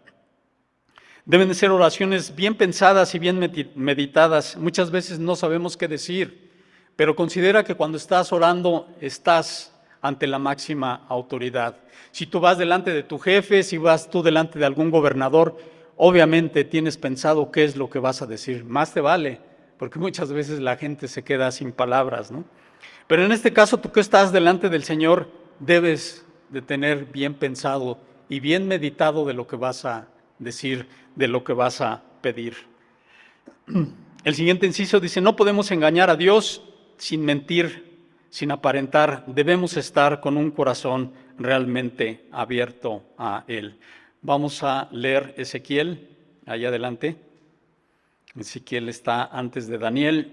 [1.24, 3.40] Deben de ser oraciones bien pensadas y bien
[3.74, 4.56] meditadas.
[4.56, 6.52] Muchas veces no sabemos qué decir,
[6.94, 11.78] pero considera que cuando estás orando estás ante la máxima autoridad.
[12.12, 15.58] Si tú vas delante de tu jefe, si vas tú delante de algún gobernador,
[15.96, 18.64] obviamente tienes pensado qué es lo que vas a decir.
[18.64, 19.40] Más te vale,
[19.78, 22.44] porque muchas veces la gente se queda sin palabras, ¿no?
[23.06, 25.28] Pero en este caso, tú que estás delante del Señor,
[25.60, 31.28] debes de tener bien pensado y bien meditado de lo que vas a decir de
[31.28, 32.56] lo que vas a pedir.
[34.24, 36.62] El siguiente inciso dice, no podemos engañar a Dios
[36.98, 37.96] sin mentir,
[38.30, 43.78] sin aparentar, debemos estar con un corazón realmente abierto a Él.
[44.26, 46.08] Vamos a leer Ezequiel,
[46.46, 47.14] allá adelante.
[48.36, 50.32] Ezequiel está antes de Daniel.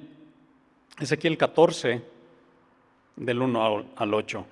[0.99, 2.01] Ezequiel 14,
[3.17, 4.47] del 1 al 8.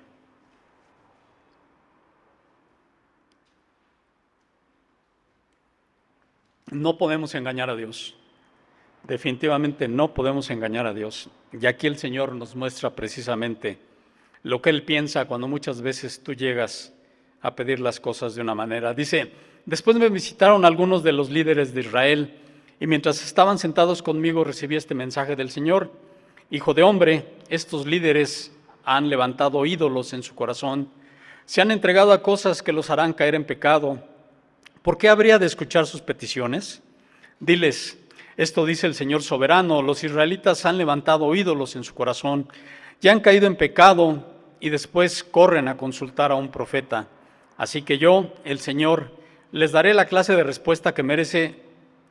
[6.70, 8.14] No podemos engañar a Dios.
[9.02, 11.30] Definitivamente no podemos engañar a Dios.
[11.50, 13.80] Y aquí el Señor nos muestra precisamente
[14.44, 16.92] lo que Él piensa cuando muchas veces tú llegas
[17.42, 18.94] a pedir las cosas de una manera.
[18.94, 19.32] Dice,
[19.66, 22.38] después me visitaron algunos de los líderes de Israel
[22.80, 25.90] y mientras estaban sentados conmigo recibí este mensaje del Señor.
[26.50, 28.52] Hijo de hombre, estos líderes
[28.84, 30.88] han levantado ídolos en su corazón,
[31.44, 34.02] se han entregado a cosas que los harán caer en pecado
[34.82, 36.82] ¿Por qué habría de escuchar sus peticiones?
[37.38, 37.98] Diles,
[38.36, 42.48] esto dice el Señor soberano, los israelitas han levantado ídolos en su corazón,
[43.00, 44.26] ya han caído en pecado
[44.58, 47.06] y después corren a consultar a un profeta.
[47.56, 49.10] Así que yo, el Señor,
[49.52, 51.62] les daré la clase de respuesta que merece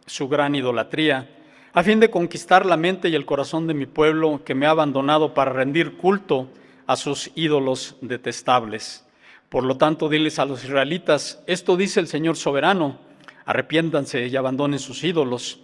[0.06, 1.30] su gran idolatría,
[1.74, 4.72] a fin de conquistar la mente y el corazón de mi pueblo que me ha
[4.72, 6.50] abandonado para rendir culto
[6.86, 9.06] a sus ídolos detestables.
[9.50, 13.00] Por lo tanto, diles a los israelitas, esto dice el Señor soberano,
[13.46, 15.60] arrepiéntanse y abandonen sus ídolos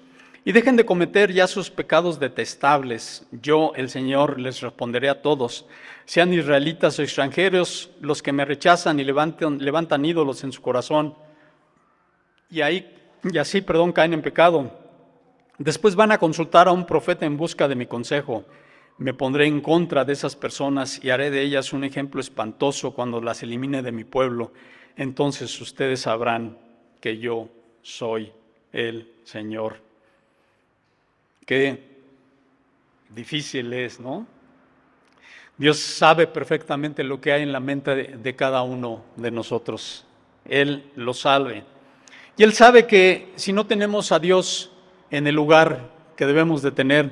[0.48, 3.28] y dejen de cometer ya sus pecados detestables.
[3.34, 5.66] Yo, el Señor, les responderé a todos,
[6.06, 11.16] sean israelitas o extranjeros, los que me rechazan y levantan, levantan ídolos en su corazón,
[12.50, 12.96] y, ahí,
[13.30, 14.72] y así, perdón, caen en pecado.
[15.58, 18.46] Después van a consultar a un profeta en busca de mi consejo
[19.00, 23.22] me pondré en contra de esas personas y haré de ellas un ejemplo espantoso cuando
[23.22, 24.54] las elimine de mi pueblo.
[24.96, 26.58] Entonces ustedes sabrán
[27.00, 27.48] que yo
[27.84, 28.32] soy
[28.72, 29.87] el Señor.
[31.48, 31.82] Qué
[33.16, 34.28] difícil es, ¿no?
[35.58, 40.06] Dios sabe perfectamente lo que hay en la mente de, cada uno de nosotros.
[40.44, 41.64] Él lo sabe.
[42.36, 44.74] Y Él sabe que si no tenemos a Dios
[45.10, 47.12] en el lugar que debemos de tener,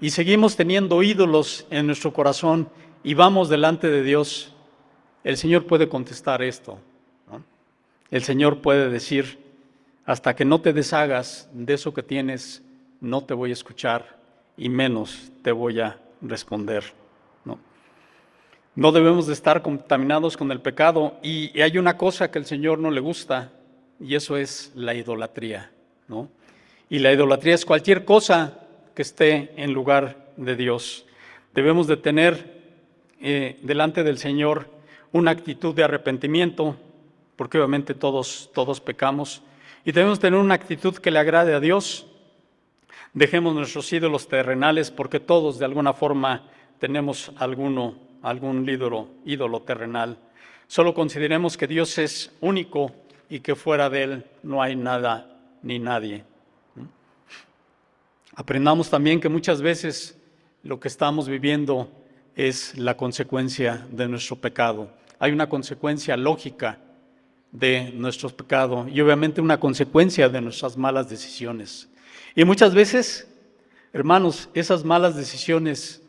[0.00, 2.68] y seguimos teniendo ídolos en nuestro corazón
[3.04, 4.52] y vamos delante de Dios,
[5.22, 6.80] el Señor puede contestar esto.
[8.10, 9.38] El Señor puede decir,
[10.04, 12.65] hasta que no te deshagas de eso que tienes,
[13.06, 14.16] no te voy a escuchar
[14.56, 16.84] y menos te voy a responder.
[17.44, 17.58] No,
[18.74, 22.78] no debemos de estar contaminados con el pecado y, hay una cosa que el Señor
[22.78, 23.52] no le gusta
[24.00, 25.70] y eso es la idolatría.
[26.08, 26.28] ¿no?
[26.90, 28.60] Y la idolatría es cualquier cosa
[28.94, 31.06] que esté en lugar de Dios.
[31.54, 32.56] Debemos de tener
[33.20, 34.68] eh, delante del Señor
[35.12, 36.76] una actitud de arrepentimiento,
[37.36, 39.42] porque obviamente todos, todos pecamos,
[39.84, 42.06] y debemos tener una actitud que le agrade a Dios.
[43.16, 50.18] Dejemos nuestros ídolos terrenales, porque todos de alguna forma tenemos alguno, algún ídolo, ídolo terrenal.
[50.66, 52.92] Solo consideremos que Dios es único
[53.30, 56.24] y que fuera de Él no hay nada ni nadie.
[58.34, 60.20] Aprendamos también que muchas veces
[60.62, 61.90] lo que estamos viviendo
[62.34, 64.90] es la consecuencia de nuestro pecado.
[65.18, 66.80] Hay una consecuencia lógica
[67.50, 71.88] de nuestros pecados y obviamente una consecuencia de nuestras malas decisiones.
[72.36, 73.26] Y muchas veces,
[73.92, 76.00] hermanos, esas malas decisiones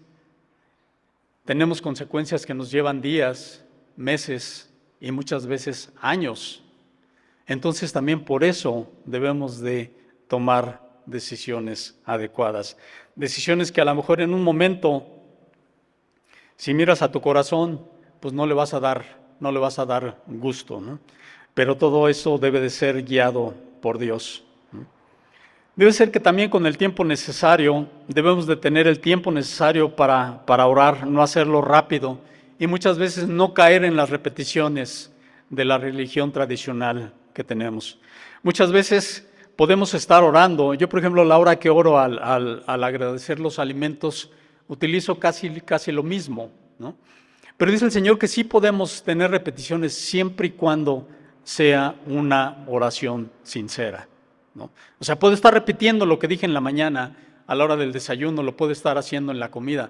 [1.46, 3.64] tenemos consecuencias que nos llevan días,
[3.96, 4.70] meses
[5.00, 6.62] y muchas veces años.
[7.48, 9.92] Entonces también por eso debemos de
[10.28, 12.78] tomar decisiones adecuadas.
[13.16, 15.08] Decisiones que a lo mejor en un momento,
[16.58, 17.88] si miras a tu corazón,
[18.20, 21.00] pues no le vas a dar, no le vas a dar gusto, ¿no?
[21.58, 24.44] pero todo eso debe de ser guiado por Dios.
[25.78, 30.44] Debe ser que también con el tiempo necesario, debemos de tener el tiempo necesario para,
[30.48, 32.18] para orar, no hacerlo rápido
[32.58, 35.14] y muchas veces no caer en las repeticiones
[35.52, 38.00] de la religión tradicional que tenemos.
[38.42, 40.74] Muchas veces podemos estar orando.
[40.74, 42.18] Yo, por ejemplo, la hora que oro al,
[42.66, 44.32] al, agradecer los alimentos,
[44.68, 46.50] utilizo casi, casi lo mismo.
[46.80, 46.96] ¿no?
[47.56, 51.08] Pero dice el Señor que sí podemos tener repeticiones siempre y cuando
[51.44, 54.08] sea una oración sincera.
[54.66, 57.16] O sea, puedo estar repitiendo lo que dije en la mañana
[57.48, 59.90] a la hora del desayuno, lo puedo estar haciendo en la comida,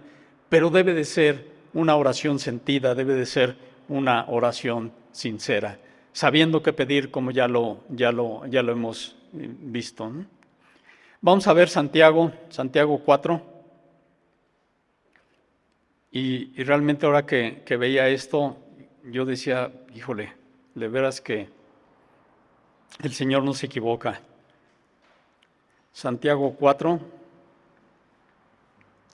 [0.49, 3.55] pero debe de ser una oración sentida, debe de ser
[3.89, 5.79] una oración sincera,
[6.13, 10.11] sabiendo qué pedir como ya lo, ya lo, ya lo hemos eh, visto.
[11.21, 13.57] Vamos a ver Santiago, Santiago 4.
[16.11, 18.57] Y, y realmente ahora que, que veía esto,
[19.03, 20.33] yo decía, híjole,
[20.75, 21.49] de veras que
[23.03, 24.21] el Señor no se equivoca.
[25.97, 26.99] Santiago 4,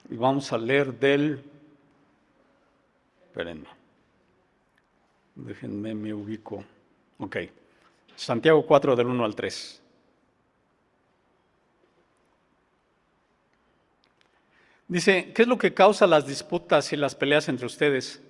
[0.09, 1.41] y vamos a leer del,
[3.27, 3.69] espérenme,
[5.34, 6.61] déjenme, me ubico,
[7.19, 7.38] ok,
[8.17, 9.81] Santiago 4 del 1 al 3.
[14.89, 18.21] Dice, ¿qué es lo que causa las disputas y las peleas entre ustedes?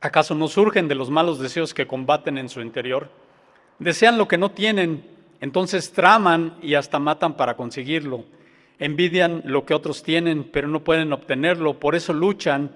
[0.00, 3.08] ¿Acaso no surgen de los malos deseos que combaten en su interior?
[3.78, 5.09] Desean lo que no tienen,
[5.40, 8.24] entonces traman y hasta matan para conseguirlo.
[8.78, 12.70] Envidian lo que otros tienen, pero no pueden obtenerlo, por eso luchan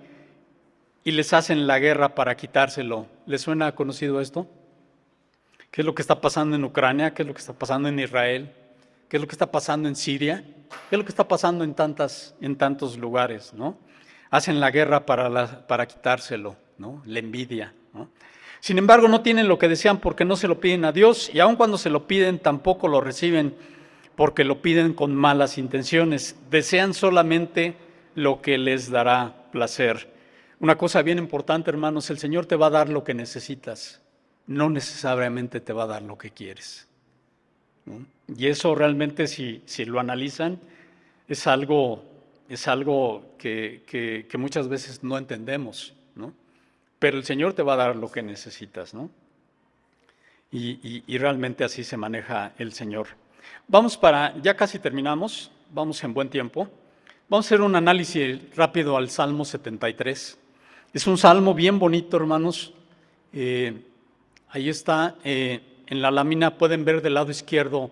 [1.03, 3.07] y les hacen la guerra para quitárselo.
[3.27, 4.49] ¿Les suena conocido esto?
[5.71, 7.15] ¿Qué es lo que está pasando en Ucrania?
[7.15, 8.53] ¿Qué es lo que está pasando en Israel?
[9.09, 10.45] ¿Qué es lo que está pasando en Siria?
[10.89, 13.53] ¿Qué es lo que está pasando en, tantas, en tantos lugares?
[13.55, 13.79] ¿no?
[14.31, 16.57] Hacen la guerra para, para quitárselo.
[16.79, 17.03] ¿no?
[17.07, 17.73] La envidia.
[18.65, 21.41] Sin embargo, no tienen lo que desean porque no se lo piden a Dios y
[21.41, 23.55] aun cuando se lo piden tampoco lo reciben
[24.17, 26.35] porque lo piden con malas intenciones.
[26.51, 27.75] Desean solamente
[28.15, 30.09] lo que les dará placer.
[30.61, 34.01] Una cosa bien importante, hermanos, el Señor te va a dar lo que necesitas,
[34.47, 36.89] no necesariamente te va a dar lo que quieres.
[38.35, 40.59] Y eso realmente, si, si lo analizan,
[41.29, 42.03] es algo,
[42.49, 45.93] es algo que, que muchas veces no entendemos
[47.05, 49.11] pero el Señor te va a dar lo que necesitas, ¿no?
[50.51, 53.09] Y, realmente así se maneja el Señor.
[53.69, 56.67] Vamos para, ya casi terminamos, vamos en buen tiempo.
[57.29, 60.39] Vamos a hacer un análisis rápido al Salmo 73.
[60.95, 62.73] Es un salmo bien bonito, hermanos.
[63.35, 63.83] Eh,
[64.49, 67.91] ahí está, eh, en la lámina pueden ver del lado izquierdo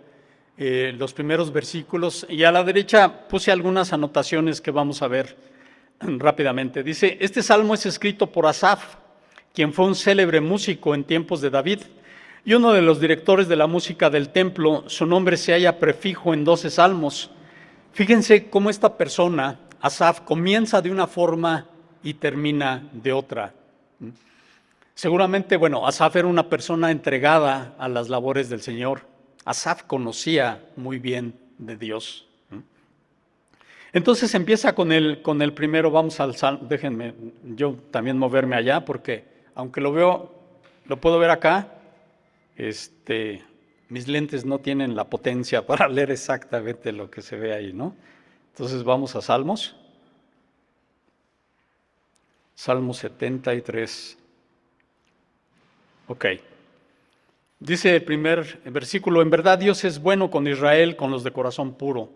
[0.56, 5.36] eh, los primeros versículos y a la derecha puse algunas anotaciones que vamos a ver
[6.18, 6.82] rápidamente.
[6.82, 8.96] Dice, este salmo es escrito por Asaf,
[9.54, 11.80] quien fue un célebre músico en tiempos de David
[12.44, 16.34] y uno de los directores de la música del templo, su nombre se halla prefijo
[16.34, 17.30] en doce salmos.
[17.92, 21.66] Fíjense cómo esta persona, Asaf, comienza de una forma
[22.02, 23.54] y termina de otra.
[24.94, 29.02] Seguramente, bueno, Asaf era una persona entregada a las labores del Señor.
[29.44, 32.31] Asaf conocía muy bien de Dios.
[33.92, 37.14] Entonces empieza con el, con el primero, vamos al salmo, déjenme
[37.44, 39.24] yo también moverme allá porque
[39.54, 40.32] aunque lo veo,
[40.86, 41.74] lo puedo ver acá,
[42.56, 43.42] este,
[43.90, 47.94] mis lentes no tienen la potencia para leer exactamente lo que se ve ahí, ¿no?
[48.52, 49.76] Entonces vamos a Salmos.
[52.54, 54.18] Salmo 73.
[56.08, 56.26] Ok.
[57.58, 61.74] Dice el primer versículo, en verdad Dios es bueno con Israel, con los de corazón
[61.74, 62.10] puro.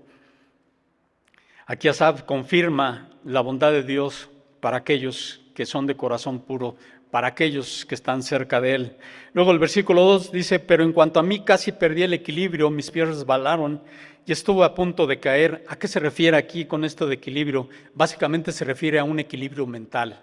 [1.69, 6.77] Aquí Asaf confirma la bondad de Dios para aquellos que son de corazón puro
[7.11, 8.97] para aquellos que están cerca de él.
[9.33, 12.93] Luego el versículo 2 dice, pero en cuanto a mí casi perdí el equilibrio, mis
[12.93, 13.83] pies resbalaron
[14.25, 15.64] y estuve a punto de caer.
[15.67, 17.69] ¿A qué se refiere aquí con esto de equilibrio?
[17.95, 20.21] Básicamente se refiere a un equilibrio mental.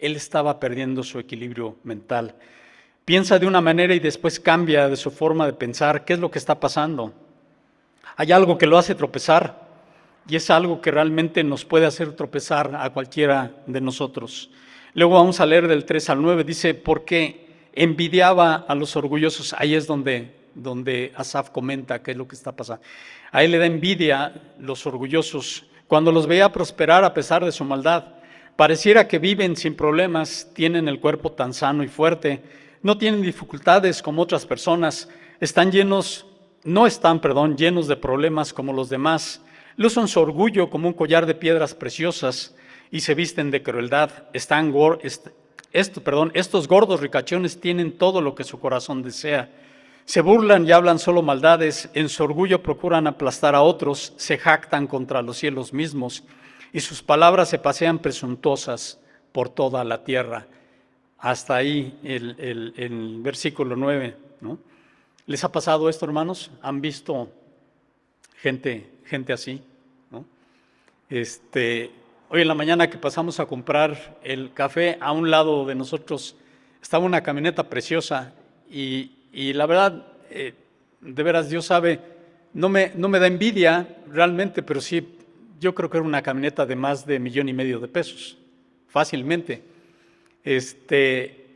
[0.00, 2.34] Él estaba perdiendo su equilibrio mental.
[3.04, 6.04] Piensa de una manera y después cambia de su forma de pensar.
[6.04, 7.12] ¿Qué es lo que está pasando?
[8.16, 9.61] Hay algo que lo hace tropezar
[10.28, 14.50] y es algo que realmente nos puede hacer tropezar a cualquiera de nosotros.
[14.94, 19.74] Luego vamos a leer del 3 al 9, dice, porque envidiaba a los orgullosos, ahí
[19.74, 22.82] es donde, donde Asaf comenta qué es lo que está pasando.
[23.30, 28.04] A le da envidia los orgullosos cuando los veía prosperar a pesar de su maldad.
[28.56, 32.42] Pareciera que viven sin problemas, tienen el cuerpo tan sano y fuerte,
[32.82, 35.08] no tienen dificultades como otras personas,
[35.40, 36.26] están llenos,
[36.64, 39.40] no están, perdón, llenos de problemas como los demás,
[39.76, 42.54] lucen su orgullo como un collar de piedras preciosas
[42.90, 44.72] y se visten de crueldad, están,
[45.72, 49.50] estos gordos ricachones tienen todo lo que su corazón desea.
[50.04, 54.86] Se burlan y hablan solo maldades, en su orgullo procuran aplastar a otros, se jactan
[54.86, 56.24] contra los cielos mismos
[56.72, 59.00] y sus palabras se pasean presuntuosas
[59.32, 60.46] por toda la tierra.
[61.18, 62.36] Hasta ahí el,
[62.76, 64.16] el, versículo 9.
[64.40, 64.58] ¿no?
[65.26, 66.50] ¿Les ha pasado esto, hermanos?
[66.62, 67.28] ¿Han visto
[68.36, 69.60] gente, gente así?
[70.10, 70.24] ¿no?
[71.10, 71.90] Este,
[72.30, 76.34] hoy en la mañana que pasamos a comprar el café, a un lado de nosotros
[76.80, 78.32] estaba una camioneta preciosa
[78.70, 80.54] y, y la verdad, eh,
[81.02, 82.00] de veras, Dios sabe,
[82.54, 85.06] no me, no me da envidia realmente, pero sí
[85.60, 88.38] yo creo que era una camioneta de más de millón y medio de pesos,
[88.88, 89.62] fácilmente.
[90.42, 91.50] Este,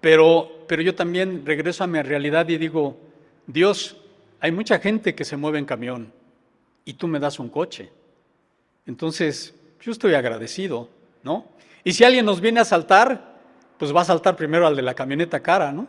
[0.00, 2.98] pero, pero yo también regreso a mi realidad y digo,
[3.46, 3.98] Dios,
[4.40, 6.23] hay mucha gente que se mueve en camión
[6.84, 7.90] y tú me das un coche.
[8.86, 10.88] Entonces, yo estoy agradecido,
[11.22, 11.46] ¿no?
[11.82, 13.34] Y si alguien nos viene a saltar,
[13.78, 15.86] pues va a saltar primero al de la camioneta cara, ¿no?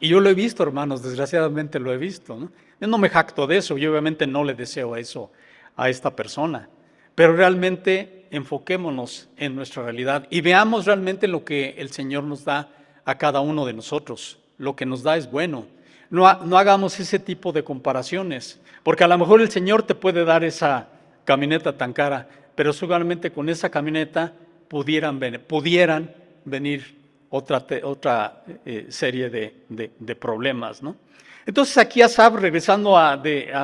[0.00, 2.50] Y yo lo he visto, hermanos, desgraciadamente lo he visto, ¿no?
[2.80, 5.30] Yo no me jacto de eso, yo obviamente no le deseo eso
[5.76, 6.68] a esta persona.
[7.14, 12.70] Pero realmente enfoquémonos en nuestra realidad y veamos realmente lo que el Señor nos da
[13.04, 14.38] a cada uno de nosotros.
[14.58, 15.66] Lo que nos da es bueno.
[16.12, 20.24] No, no hagamos ese tipo de comparaciones, porque a lo mejor el Señor te puede
[20.24, 20.86] dar esa
[21.24, 24.32] camioneta tan cara, pero seguramente con esa camioneta
[24.68, 27.00] pudieran, pudieran venir
[27.30, 29.64] otra, otra eh, serie de,
[29.98, 30.96] de problemas, ¿no?
[31.44, 33.16] Entonces aquí Asab, regresando a,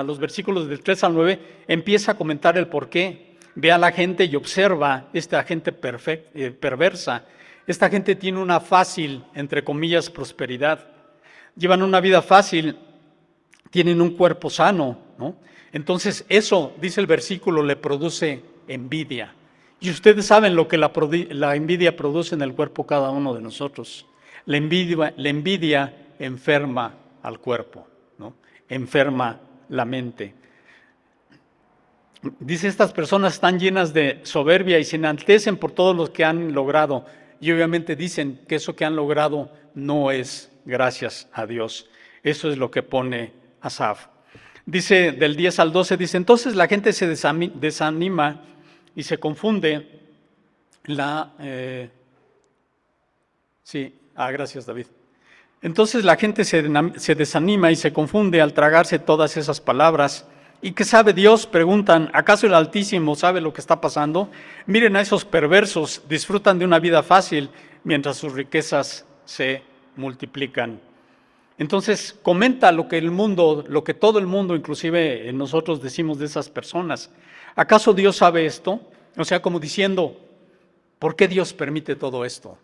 [0.05, 3.37] los versículos del 3 al 9, empieza a comentar el por qué.
[3.55, 7.25] Ve a la gente y observa esta gente eh, perversa.
[7.67, 10.87] Esta gente tiene una fácil, entre comillas, prosperidad.
[11.57, 12.77] Llevan una vida fácil,
[13.71, 15.37] tienen un cuerpo sano, ¿no?
[15.73, 19.35] Entonces eso, dice el versículo, le produce envidia.
[19.81, 24.07] Y ustedes saben lo que la, envidia produce en el cuerpo cada uno de nosotros.
[24.47, 27.87] La envidia, la envidia enferma al cuerpo,
[28.19, 28.35] ¿no?
[28.69, 30.35] enferma la mente.
[32.41, 36.53] Dice, estas personas están llenas de soberbia y se enaltecen por todo lo que han
[36.53, 37.05] logrado.
[37.41, 41.89] Y obviamente dicen que eso que han logrado no es gracias a Dios.
[42.23, 44.07] Eso es lo que pone Asaf.
[44.67, 48.45] Dice del 10 al 12, dice, entonces la gente se desanima
[48.95, 49.89] y se confunde
[50.85, 51.33] la...
[51.41, 51.89] Eh,
[53.63, 54.87] sí, ah, gracias David.
[55.63, 60.27] Entonces la gente se, desanima y se confunde al tragarse todas esas palabras.
[60.61, 61.47] ¿Y qué sabe Dios?
[61.47, 64.31] Preguntan, ¿acaso el Altísimo sabe lo que está pasando?
[64.67, 67.49] Miren a esos perversos, disfrutan de una vida fácil
[67.85, 69.63] mientras sus riquezas se
[69.99, 70.81] multiplican.
[71.59, 76.27] Entonces comenta lo que el mundo, lo que todo el mundo, inclusive nosotros decimos de
[76.27, 77.11] esas personas.
[77.57, 78.81] ¿Acaso Dios sabe esto?
[79.17, 80.17] O sea, como diciendo,
[81.01, 82.57] ¿por qué Dios permite todo esto?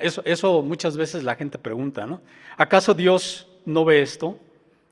[0.00, 2.20] Eso, eso muchas veces la gente pregunta, ¿no?
[2.56, 4.38] ¿Acaso Dios no ve esto?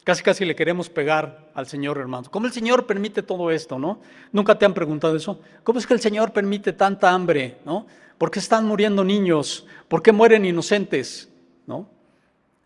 [0.03, 2.29] Casi casi le queremos pegar al Señor, hermano.
[2.31, 4.01] ¿Cómo el Señor permite todo esto, no?
[4.33, 5.39] Nunca te han preguntado eso.
[5.63, 7.87] ¿Cómo es que el Señor permite tanta hambre, no?
[8.19, 9.67] ¿Por qué están muriendo niños?
[9.87, 11.31] ¿Por qué mueren inocentes?
[11.67, 11.89] ¿No?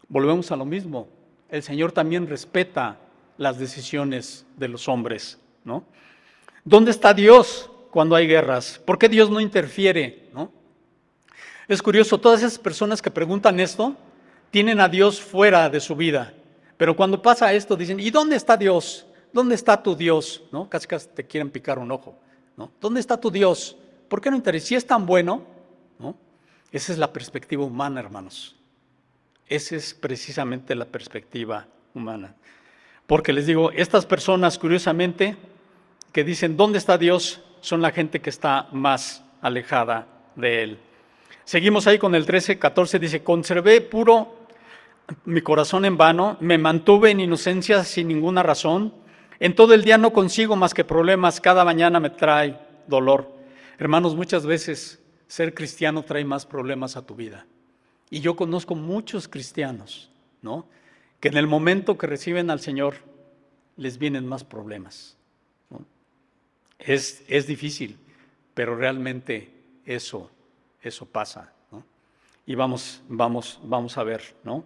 [0.09, 1.09] Volvemos a lo mismo.
[1.49, 2.99] El Señor también respeta
[3.37, 5.85] las decisiones de los hombres, ¿no?
[6.65, 8.81] ¿Dónde está Dios cuando hay guerras?
[8.85, 10.51] ¿Por qué Dios no interfiere, no?
[11.67, 13.97] Es curioso, todas esas personas que preguntan esto
[14.51, 16.35] tienen a Dios fuera de su vida.
[16.77, 19.07] Pero cuando pasa esto dicen, ¿y dónde está Dios?
[19.33, 20.45] ¿Dónde está tu Dios?
[20.53, 20.69] ¿No?
[20.69, 22.17] Casi casi te quieren picar un ojo.
[22.57, 22.71] ¿no?
[22.81, 23.77] ¿Dónde está tu Dios?
[24.09, 24.67] ¿Por qué no interesa?
[24.67, 25.43] Si es tan bueno,
[25.99, 26.17] ¿no?
[26.71, 28.57] Esa es la perspectiva humana, hermanos.
[29.49, 32.35] Esa es precisamente la perspectiva humana.
[33.07, 35.37] Porque les digo, estas personas, curiosamente,
[36.13, 37.43] que dicen, ¿dónde está Dios?
[37.61, 40.79] Son la gente que está más alejada de Él.
[41.45, 44.47] Seguimos ahí con el 13, 14, dice, conservé puro
[45.27, 48.95] mi corazón en vano, me mantuve en inocencia sin ninguna razón,
[49.39, 53.31] en todo el día no consigo más que problemas, cada mañana me trae dolor.
[53.79, 57.47] Hermanos, muchas veces ser cristiano trae más problemas a tu vida.
[58.15, 60.09] Y yo conozco muchos cristianos,
[60.41, 60.67] ¿no?
[61.19, 62.95] Que en el momento que reciben al Señor,
[63.77, 65.17] les vienen más problemas.
[66.79, 67.99] Es, es, difícil,
[68.55, 69.51] pero realmente
[69.85, 70.31] eso,
[70.81, 71.53] eso pasa.
[72.47, 74.63] Y vamos, vamos, vamos a ver, ¿no?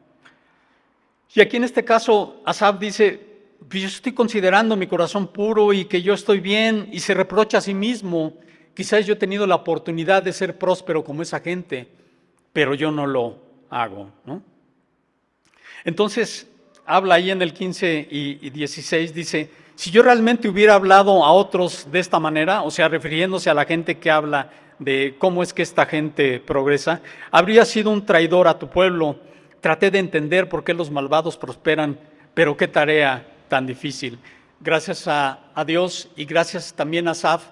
[1.34, 3.18] Y aquí en este caso, Asab dice,
[3.66, 7.56] pues yo estoy considerando mi corazón puro y que yo estoy bien, y se reprocha
[7.56, 8.36] a sí mismo,
[8.74, 11.88] quizás yo he tenido la oportunidad de ser próspero como esa gente,
[12.52, 13.38] pero yo no lo
[13.70, 14.42] hago, ¿no?
[15.84, 16.48] Entonces,
[16.84, 21.86] habla ahí en el 15 y 16, dice, si yo realmente hubiera hablado a otros
[21.92, 25.62] de esta manera, o sea, refiriéndose a la gente que habla de cómo es que
[25.62, 29.20] esta gente progresa, habría sido un traidor a tu pueblo.
[29.60, 31.96] Traté de entender por qué los malvados prosperan,
[32.34, 34.18] pero qué tarea tan difícil.
[34.58, 37.44] Gracias a, Dios y gracias también a Asaf,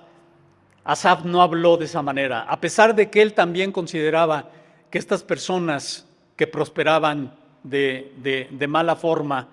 [0.82, 4.50] Asaf no habló de esa manera, a pesar de que él también consideraba
[4.96, 9.46] que estas personas que prosperaban de, mala forma,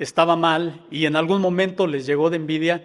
[0.00, 2.84] estaba mal y en algún momento les llegó de envidia,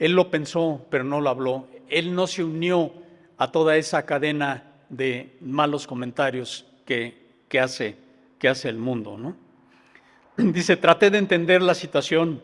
[0.00, 1.68] él lo pensó, pero no lo habló.
[1.88, 2.92] Él no se unió
[3.38, 7.96] a toda esa cadena de malos comentarios que, que, hace,
[8.40, 9.16] que hace el mundo.
[9.16, 9.36] ¿no?
[10.36, 12.42] Dice, traté de entender la situación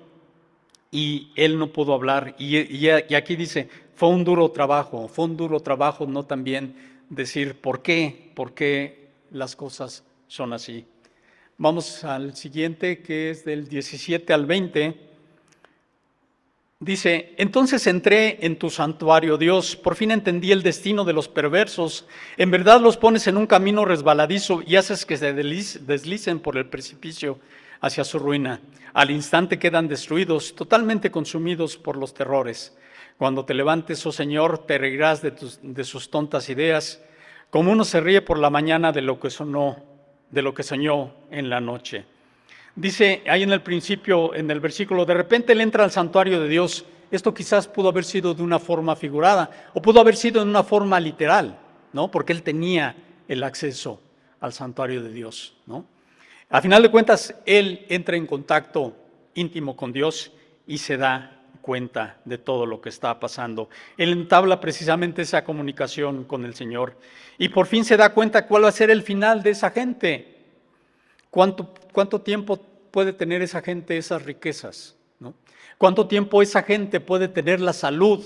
[0.92, 2.36] y él no pudo hablar.
[2.38, 6.76] Y, y, aquí dice, fue un duro trabajo, fue un duro trabajo no también
[7.10, 8.97] decir por qué, por qué
[9.30, 10.86] las cosas son así.
[11.56, 15.08] Vamos al siguiente, que es del 17 al 20.
[16.80, 22.06] Dice, entonces entré en tu santuario, Dios, por fin entendí el destino de los perversos.
[22.36, 26.66] En verdad los pones en un camino resbaladizo y haces que se deslicen por el
[26.66, 27.40] precipicio
[27.80, 28.60] hacia su ruina.
[28.92, 32.76] Al instante quedan destruidos, totalmente consumidos por los terrores.
[33.16, 37.02] Cuando te levantes, oh Señor, te reirás de, de sus tontas ideas,
[37.50, 39.88] como uno se ríe por la mañana de lo que sonó
[40.30, 42.04] de lo que soñó en la noche.
[42.74, 46.48] Dice ahí en el principio, en el versículo, de repente él entra al santuario de
[46.48, 46.84] Dios.
[47.10, 50.62] Esto quizás pudo haber sido de una forma figurada o pudo haber sido en una
[50.62, 51.58] forma literal,
[51.92, 52.10] ¿no?
[52.10, 52.94] Porque él tenía
[53.26, 54.00] el acceso
[54.40, 55.86] al santuario de Dios, ¿no?
[56.50, 58.94] A final de cuentas, él entra en contacto
[59.34, 60.32] íntimo con Dios
[60.66, 61.37] y se da
[61.68, 63.68] cuenta de todo lo que está pasando.
[63.98, 66.96] Él entabla precisamente esa comunicación con el Señor
[67.36, 70.46] y por fin se da cuenta cuál va a ser el final de esa gente.
[71.28, 72.56] ¿Cuánto, cuánto tiempo
[72.90, 74.96] puede tener esa gente esas riquezas?
[75.20, 75.34] ¿no?
[75.76, 78.24] ¿Cuánto tiempo esa gente puede tener la salud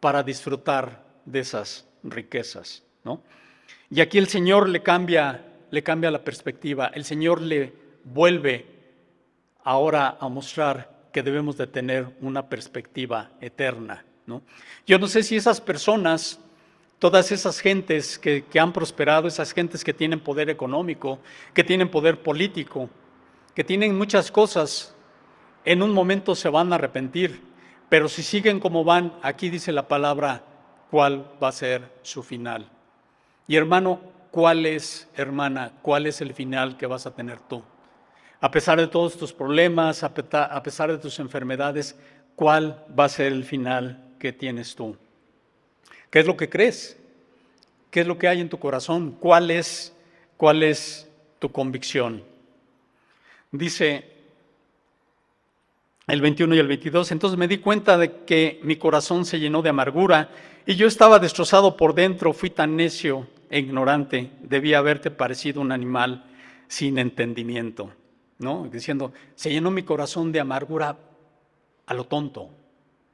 [0.00, 2.82] para disfrutar de esas riquezas?
[3.04, 3.20] ¿no?
[3.90, 6.90] Y aquí el Señor le cambia, le cambia la perspectiva.
[6.94, 8.64] El Señor le vuelve
[9.62, 14.04] ahora a mostrar que debemos de tener una perspectiva eterna.
[14.26, 14.42] ¿no?
[14.86, 16.40] Yo no sé si esas personas,
[16.98, 21.18] todas esas gentes que, que han prosperado, esas gentes que tienen poder económico,
[21.54, 22.88] que tienen poder político,
[23.54, 24.94] que tienen muchas cosas,
[25.64, 27.42] en un momento se van a arrepentir,
[27.88, 30.44] pero si siguen como van, aquí dice la palabra,
[30.90, 32.68] cuál va a ser su final.
[33.46, 34.00] Y hermano,
[34.30, 37.62] ¿cuál es, hermana, cuál es el final que vas a tener tú?
[38.40, 40.12] A pesar de todos tus problemas, a
[40.62, 41.96] pesar de tus enfermedades,
[42.34, 44.96] ¿cuál va a ser el final que tienes tú?
[46.10, 46.96] ¿Qué es lo que crees?
[47.90, 49.16] ¿Qué es lo que hay en tu corazón?
[49.20, 49.94] ¿Cuál es,
[50.36, 52.24] cuál es tu convicción?
[53.52, 54.04] Dice
[56.06, 59.60] el 21 y el 22, entonces me di cuenta de que mi corazón se llenó
[59.60, 60.30] de amargura
[60.66, 65.72] y yo estaba destrozado por dentro, fui tan necio e ignorante, debía haberte parecido un
[65.72, 66.24] animal
[66.68, 67.92] sin entendimiento.
[68.40, 68.68] ¿No?
[68.72, 70.96] Diciendo, se llenó mi corazón de amargura
[71.86, 72.48] a lo tonto.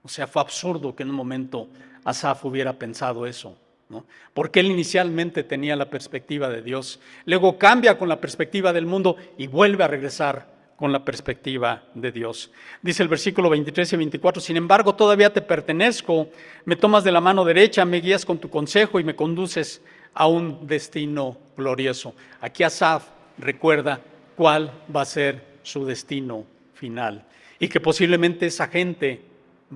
[0.03, 1.69] O sea, fue absurdo que en un momento
[2.05, 3.57] Asaf hubiera pensado eso,
[3.89, 4.07] ¿no?
[4.33, 9.17] Porque él inicialmente tenía la perspectiva de Dios, luego cambia con la perspectiva del mundo
[9.37, 12.53] y vuelve a regresar con la perspectiva de Dios.
[12.83, 16.29] Dice el versículo 23 y 24, sin embargo todavía te pertenezco,
[16.65, 19.83] me tomas de la mano derecha, me guías con tu consejo y me conduces
[20.15, 22.15] a un destino glorioso.
[22.41, 23.09] Aquí Asaf
[23.39, 24.01] recuerda
[24.37, 27.25] cuál va a ser su destino final
[27.59, 29.21] y que posiblemente esa gente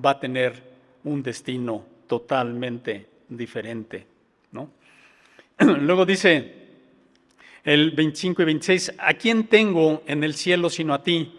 [0.03, 0.63] va a tener
[1.03, 4.05] un destino totalmente diferente.
[4.51, 4.69] ¿no?
[5.59, 6.61] Luego dice
[7.63, 11.33] el 25 y 26, ¿a quién tengo en el cielo sino a ti?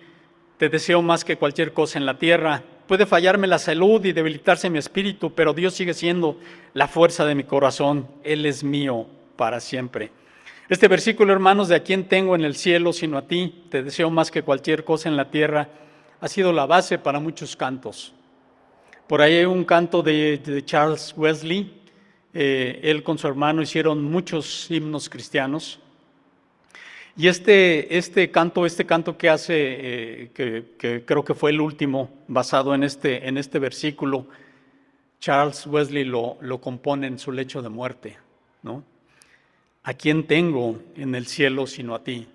[0.58, 2.62] Te deseo más que cualquier cosa en la tierra.
[2.86, 6.38] Puede fallarme la salud y debilitarse mi espíritu, pero Dios sigue siendo
[6.74, 8.06] la fuerza de mi corazón.
[8.22, 9.06] Él es mío
[9.36, 10.10] para siempre.
[10.68, 14.10] Este versículo, hermanos, de a quién tengo en el cielo sino a ti, te deseo
[14.10, 15.68] más que cualquier cosa en la tierra,
[16.20, 18.14] ha sido la base para muchos cantos.
[19.08, 21.82] Por ahí hay un canto de, Charles Wesley,
[22.32, 25.80] eh, él con su hermano hicieron muchos himnos cristianos.
[27.16, 32.08] Y este, este canto, este canto que hace, eh, que, creo que fue el último,
[32.28, 34.28] basado en este, en este versículo,
[35.18, 38.16] Charles Wesley lo, lo compone en su lecho de muerte,
[38.62, 38.91] ¿no?
[39.84, 42.28] ¿A quién tengo en el cielo sino a ti?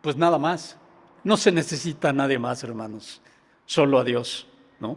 [0.00, 0.78] Pues nada más.
[1.24, 3.20] No se necesita a nadie más, hermanos,
[3.64, 4.46] solo a Dios,
[4.78, 4.96] ¿no?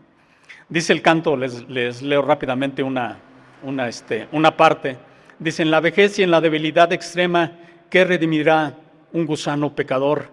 [0.68, 3.18] Dice el canto, les, les leo rápidamente una,
[3.64, 4.97] una, este, una parte.
[5.39, 7.54] Dice, en la vejez y en la debilidad extrema,
[7.89, 8.78] ¿qué redimirá
[9.12, 10.32] un gusano pecador?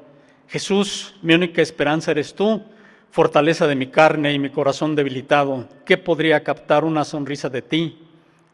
[0.49, 2.63] Jesús, mi única esperanza eres tú,
[3.11, 5.67] fortaleza de mi carne y mi corazón debilitado.
[5.87, 7.99] ¿Qué podría captar una sonrisa de ti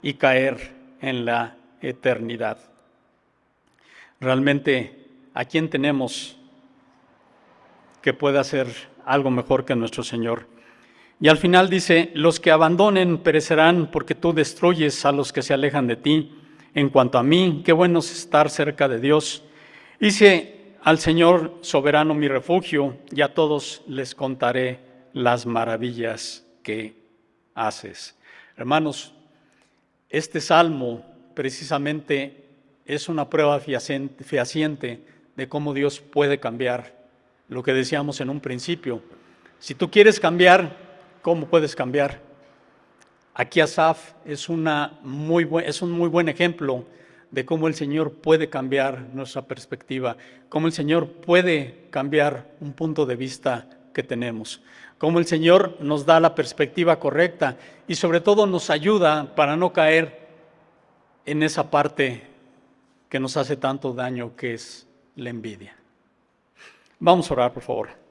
[0.01, 2.59] y caer en la eternidad?
[4.21, 6.37] Realmente, ¿a quién tenemos
[8.01, 8.69] que pueda hacer
[9.05, 10.47] algo mejor que nuestro Señor?
[11.21, 15.55] Y al final dice, los que abandonen perecerán porque tú destruyes a los que se
[15.55, 16.37] alejan de ti.
[16.75, 19.45] En cuanto a mí, qué bueno es estar cerca de Dios.
[20.01, 24.81] Hice al Señor soberano mi refugio y a todos les contaré
[25.13, 26.97] las maravillas que
[27.55, 28.19] haces.
[28.57, 29.15] Hermanos,
[30.09, 31.05] este salmo
[31.35, 32.45] precisamente
[32.85, 35.01] es una prueba fehaciente
[35.37, 36.95] de cómo Dios puede cambiar
[37.49, 39.03] lo que decíamos en un principio.
[39.59, 42.21] Si tú quieres cambiar, ¿Cómo puedes cambiar?
[43.33, 46.85] Aquí Asaf es, una muy es un muy buen ejemplo
[47.31, 50.17] de cómo el Señor puede cambiar nuestra perspectiva,
[50.49, 54.63] cómo el Señor puede cambiar un punto de vista que tenemos,
[54.99, 57.57] cómo el Señor nos da la perspectiva correcta
[57.87, 60.22] y sobre todo nos ayuda para no caer
[61.25, 62.23] en esa parte
[63.09, 65.77] que nos hace tanto daño que es la envidia.
[66.99, 68.02] Vamos a orar, por favor.